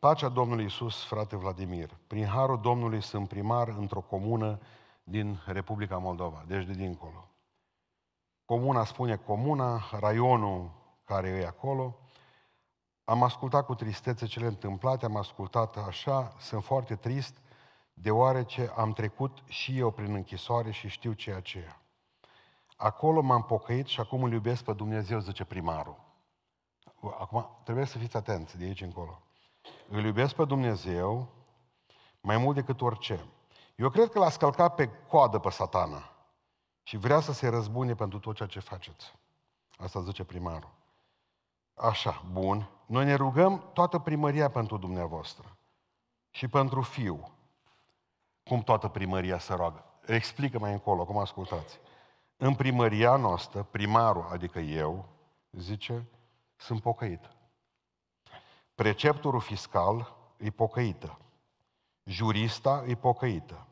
[0.06, 1.98] Pacea Domnului Isus, frate Vladimir.
[2.06, 4.58] Prin harul Domnului sunt primar într-o comună
[5.04, 7.28] din Republica Moldova, deci de dincolo.
[8.44, 10.70] Comuna spune comuna, raionul
[11.04, 11.98] care e acolo.
[13.04, 17.38] Am ascultat cu tristețe cele întâmplate, am ascultat așa, sunt foarte trist,
[17.94, 21.76] deoarece am trecut și eu prin închisoare și știu ceea ce e.
[22.76, 25.96] Acolo m-am pocăit și acum îl iubesc pe Dumnezeu, zice primarul.
[27.18, 29.20] Acum trebuie să fiți atenți de aici încolo.
[29.88, 31.28] Îl iubesc pe Dumnezeu
[32.20, 33.24] mai mult decât orice.
[33.76, 36.10] Eu cred că l-a scălcat pe coadă pe satana
[36.82, 39.14] și vrea să se răzbune pentru tot ceea ce faceți.
[39.76, 40.74] Asta zice primarul.
[41.74, 42.70] Așa, bun.
[42.86, 45.56] Noi ne rugăm toată primăria pentru dumneavoastră
[46.30, 47.30] și pentru fiu.
[48.44, 49.84] Cum toată primăria se roagă?
[50.06, 51.78] Explică mai încolo, cum ascultați.
[52.36, 55.04] În primăria noastră, primarul, adică eu,
[55.50, 56.06] zice,
[56.56, 57.35] sunt pocăit.
[58.76, 61.18] Preceptorul fiscal e pocăită.
[62.04, 63.66] Jurista e pocăită.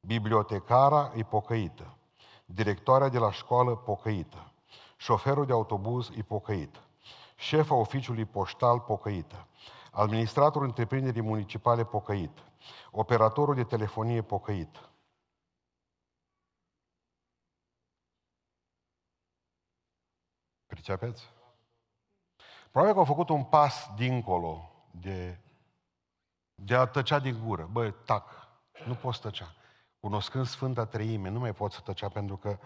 [0.00, 1.96] Bibliotecara e pocăită.
[2.44, 4.52] Directoarea de la școală pocăită.
[4.96, 6.82] Șoferul de autobuz e pocăit.
[7.36, 9.46] Șefa oficiului poștal pocăită.
[9.90, 12.44] Administratorul întreprinderii municipale pocăit.
[12.90, 14.88] Operatorul de telefonie pocăit.
[20.66, 21.32] Pricepeți?
[22.74, 25.38] Probabil că au făcut un pas dincolo de,
[26.54, 27.68] de a tăcea din gură.
[27.72, 28.48] Băi, tac,
[28.86, 29.54] nu poți tăcea.
[30.00, 32.58] Cunoscând Sfânta Treime, nu mai poți să tăcea pentru că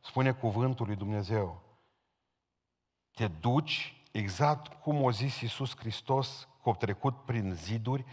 [0.00, 1.62] spune cuvântul lui Dumnezeu.
[3.14, 8.04] Te duci exact cum o zis Iisus Hristos, că au trecut prin ziduri,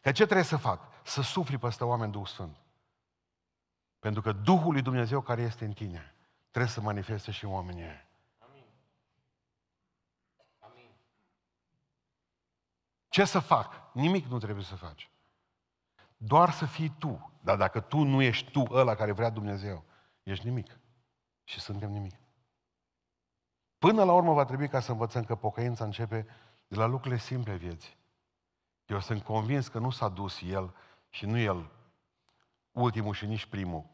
[0.00, 0.80] că ce trebuie să fac?
[1.04, 2.56] Să sufli peste oameni Duhul Sfânt.
[3.98, 6.14] Pentru că Duhul lui Dumnezeu care este în tine
[6.50, 7.84] trebuie să manifeste și oamenii
[13.12, 13.94] Ce să fac?
[13.94, 15.10] Nimic nu trebuie să faci.
[16.16, 17.32] Doar să fii tu.
[17.40, 19.84] Dar dacă tu nu ești tu ăla care vrea Dumnezeu,
[20.22, 20.78] ești nimic.
[21.44, 22.14] Și suntem nimic.
[23.78, 26.26] Până la urmă va trebui ca să învățăm că pocăința începe
[26.66, 27.96] de la lucrurile simple vieții.
[28.86, 30.74] Eu sunt convins că nu s-a dus el
[31.08, 31.70] și nu el
[32.70, 33.84] ultimul și nici primul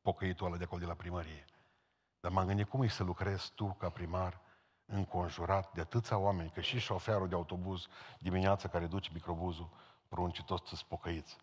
[0.00, 1.44] pocăitul ăla de acolo de la primărie.
[2.20, 4.40] Dar m-am gândit cum e să lucrezi tu ca primar
[4.86, 7.86] înconjurat de atâția oameni, că și șoferul de autobuz
[8.18, 9.68] dimineața care duce microbuzul,
[10.08, 11.36] pruncii toți să spocăiți.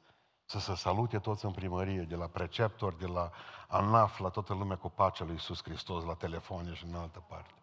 [0.45, 3.31] Să se salute toți în primărie, de la preceptor, de la
[3.67, 7.53] ANAF, la toată lumea cu pacea lui Iisus Hristos, la telefoane și în altă parte.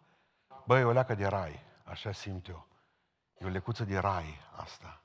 [0.65, 2.67] Băi, o leacă de rai, așa simt eu.
[3.37, 5.01] E o lecuță de rai asta.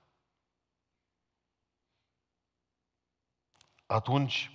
[3.86, 4.50] Atunci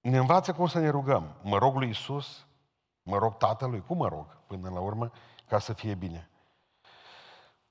[0.00, 1.36] ne învață cum să ne rugăm.
[1.42, 2.46] Mă rog lui Iisus,
[3.02, 5.10] mă rog Tatălui, cum mă rog până la urmă?
[5.52, 6.30] Ca să fie bine.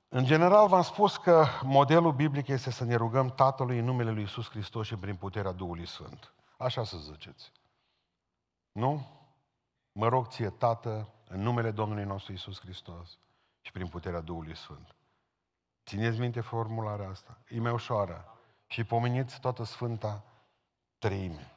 [0.10, 4.24] În general v-am spus că modelul biblic este să ne rugăm Tatălui în numele Lui
[4.24, 6.34] Isus Hristos și prin puterea Duhului Sfânt.
[6.58, 7.52] Așa să ziceți.
[8.72, 9.08] Nu?
[9.92, 13.18] Mă rog ție, Tată, în numele Domnului nostru Isus Hristos
[13.62, 14.96] și prin puterea Duhului Sfânt.
[15.86, 17.38] Țineți minte formularea asta.
[17.48, 18.38] E mai ușoară.
[18.68, 20.24] Și pomeniți toată Sfânta
[20.98, 21.52] Treime.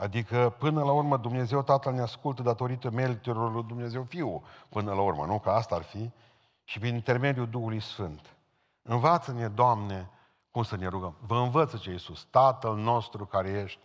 [0.00, 5.00] Adică, până la urmă, Dumnezeu Tatăl ne ascultă datorită meritelor lui Dumnezeu Fiul, până la
[5.00, 5.38] urmă, nu?
[5.38, 6.10] Că asta ar fi.
[6.64, 8.36] Și prin intermediul Duhului Sfânt.
[8.82, 10.10] Învață-ne, Doamne,
[10.50, 11.16] cum să ne rugăm.
[11.20, 13.80] Vă învăță ce Iisus, Tatăl nostru care ești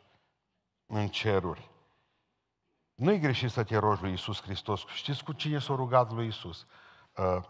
[0.86, 1.70] în ceruri.
[2.94, 4.86] Nu-i greșit să te rogi lui Iisus Hristos.
[4.86, 6.66] Știți cu cine s-a rugat lui Iisus?
[7.18, 7.44] Uh,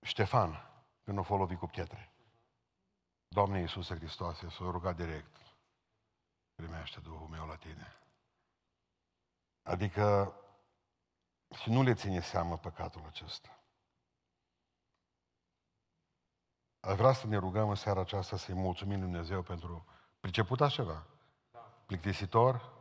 [0.00, 0.70] Ștefan,
[1.04, 2.12] când o folovi cu pietre.
[3.28, 5.47] Doamne Iisuse Hristoase, s-a rugat direct
[6.58, 7.96] primește Duhul meu la tine.
[9.62, 10.34] Adică
[11.60, 13.62] și nu le ține seamă păcatul acesta.
[16.80, 19.86] Aș vrea să ne rugăm în seara aceasta să-i mulțumim Dumnezeu pentru
[20.20, 21.06] priceput așa
[21.86, 22.76] Plictisitor?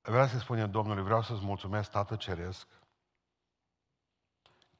[0.00, 2.68] Vreau să spunem Domnului, vreau să-ți mulțumesc, Tată Ceresc,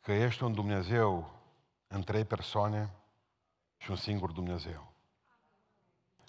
[0.01, 1.41] că ești un Dumnezeu
[1.87, 2.95] în trei persoane
[3.77, 4.90] și un singur Dumnezeu.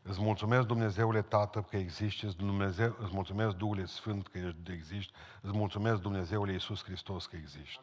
[0.03, 4.37] Îți mulțumesc, Dumnezeule Tată, că existi, îți, Dumnezeu, îți mulțumesc, Duhule Sfânt, că
[4.71, 7.79] existi, îți mulțumesc, Dumnezeule Iisus Hristos, că existi.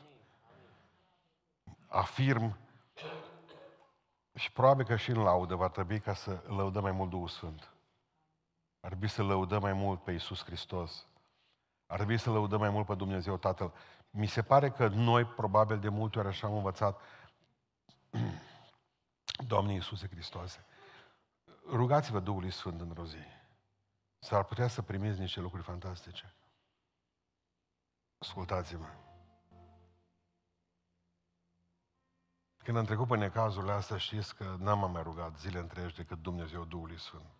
[1.86, 2.56] Afirm
[4.34, 7.72] și probabil că și în laudă va trebui ca să lăudăm mai mult Duhul Sfânt.
[8.80, 11.06] Ar trebui să lăudăm mai mult pe Iisus Hristos.
[11.86, 13.72] Ar trebui să lăudăm mai mult pe Dumnezeu Tatăl.
[14.10, 17.00] Mi se pare că noi, probabil de multe ori așa am învățat,
[19.46, 20.64] Doamne Iisuse Hristoase,
[21.70, 23.22] rugați-vă Duhului Sfânt în zi.
[24.18, 26.34] S-ar putea să primiți niște lucruri fantastice.
[28.18, 28.94] Ascultați-mă.
[32.56, 36.64] Când am trecut pe necazurile astea, știți că n-am mai rugat zile întregi decât Dumnezeu
[36.64, 37.30] Duhului Sfânt.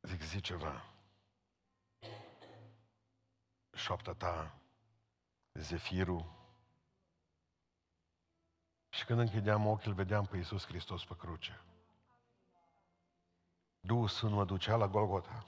[0.00, 0.84] Zic, zi ceva.
[3.72, 4.58] Șoapta ta,
[5.52, 6.37] zefirul.
[8.88, 11.60] Și când închideam ochii, îl vedeam pe Iisus Hristos pe cruce.
[13.80, 15.46] Duhul Sfânt mă ducea la Golgota.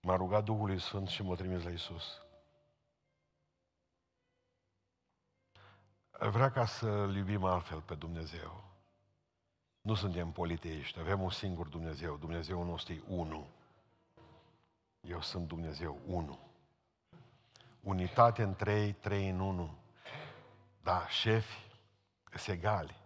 [0.00, 2.22] M-a rugat Duhului Sfânt și m-a trimis la Iisus.
[6.10, 8.64] Vrea ca să-L iubim altfel pe Dumnezeu.
[9.80, 12.16] Nu suntem politeiști, avem un singur Dumnezeu.
[12.16, 13.46] Dumnezeu nostru e unul.
[15.00, 16.38] Eu sunt Dumnezeu unu.
[17.80, 19.78] Unitate în trei, trei în unu.
[20.84, 21.58] Da, șefi
[22.34, 22.96] sunt egali.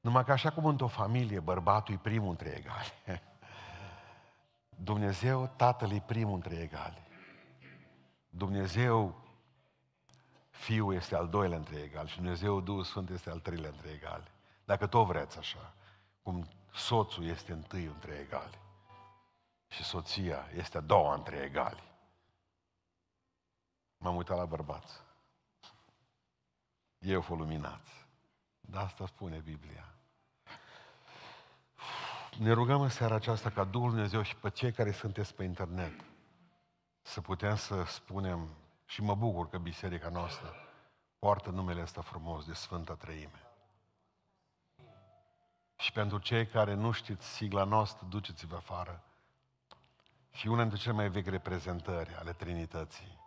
[0.00, 2.92] Numai că așa cum într-o familie bărbatul e primul între egali.
[4.90, 7.02] Dumnezeu, Tatăl e primul între egali.
[8.28, 9.22] Dumnezeu,
[10.50, 14.30] Fiul este al doilea între egali și Dumnezeu, Duhul Sfânt este al treilea între egali.
[14.64, 15.74] Dacă tot vreți așa,
[16.22, 18.58] cum soțul este întâi între egali
[19.66, 21.82] și soția este a doua între egali.
[23.96, 25.06] M-am uitat la bărbați.
[26.98, 28.06] Eu fă luminați.
[28.60, 29.92] Da, asta spune Biblia.
[32.38, 36.04] Ne rugăm în seara aceasta ca Duhul Dumnezeu și pe cei care sunteți pe internet
[37.02, 38.48] să putem să spunem
[38.84, 40.54] și mă bucur că biserica noastră
[41.18, 43.42] poartă numele ăsta frumos de Sfânta Treime.
[45.76, 49.02] Și pentru cei care nu știți sigla noastră, duceți-vă afară.
[50.30, 53.18] Și una dintre cele mai vechi reprezentări ale Trinității.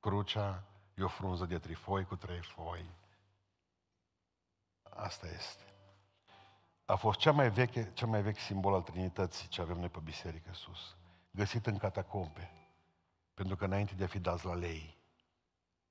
[0.00, 0.62] Crucea
[0.94, 2.84] e o frunză de trifoi cu trei foi.
[4.82, 5.62] Asta este.
[6.84, 9.98] A fost cea mai veche, cea mai vechi simbol al Trinității ce avem noi pe
[10.02, 10.96] biserică sus.
[11.30, 12.50] Găsit în catacombe.
[13.34, 14.96] Pentru că înainte de a fi dați la lei,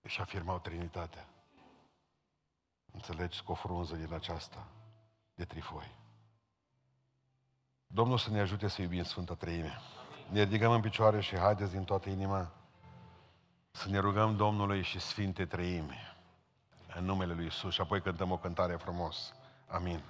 [0.01, 1.28] își afirmau Trinitatea.
[2.91, 3.43] Înțelegi?
[3.43, 4.68] Cu o frunză din aceasta
[5.36, 5.95] de trifoi.
[7.88, 9.80] Domnul să ne ajute să iubim Sfânta Treime.
[10.30, 12.51] Ne ridicăm în picioare și haideți din toată inima
[13.76, 16.15] să ne rugăm Domnului și Sfinte Treime
[16.95, 19.34] în numele Lui Isus și apoi cântăm o cântare frumos.
[19.67, 20.03] Amin.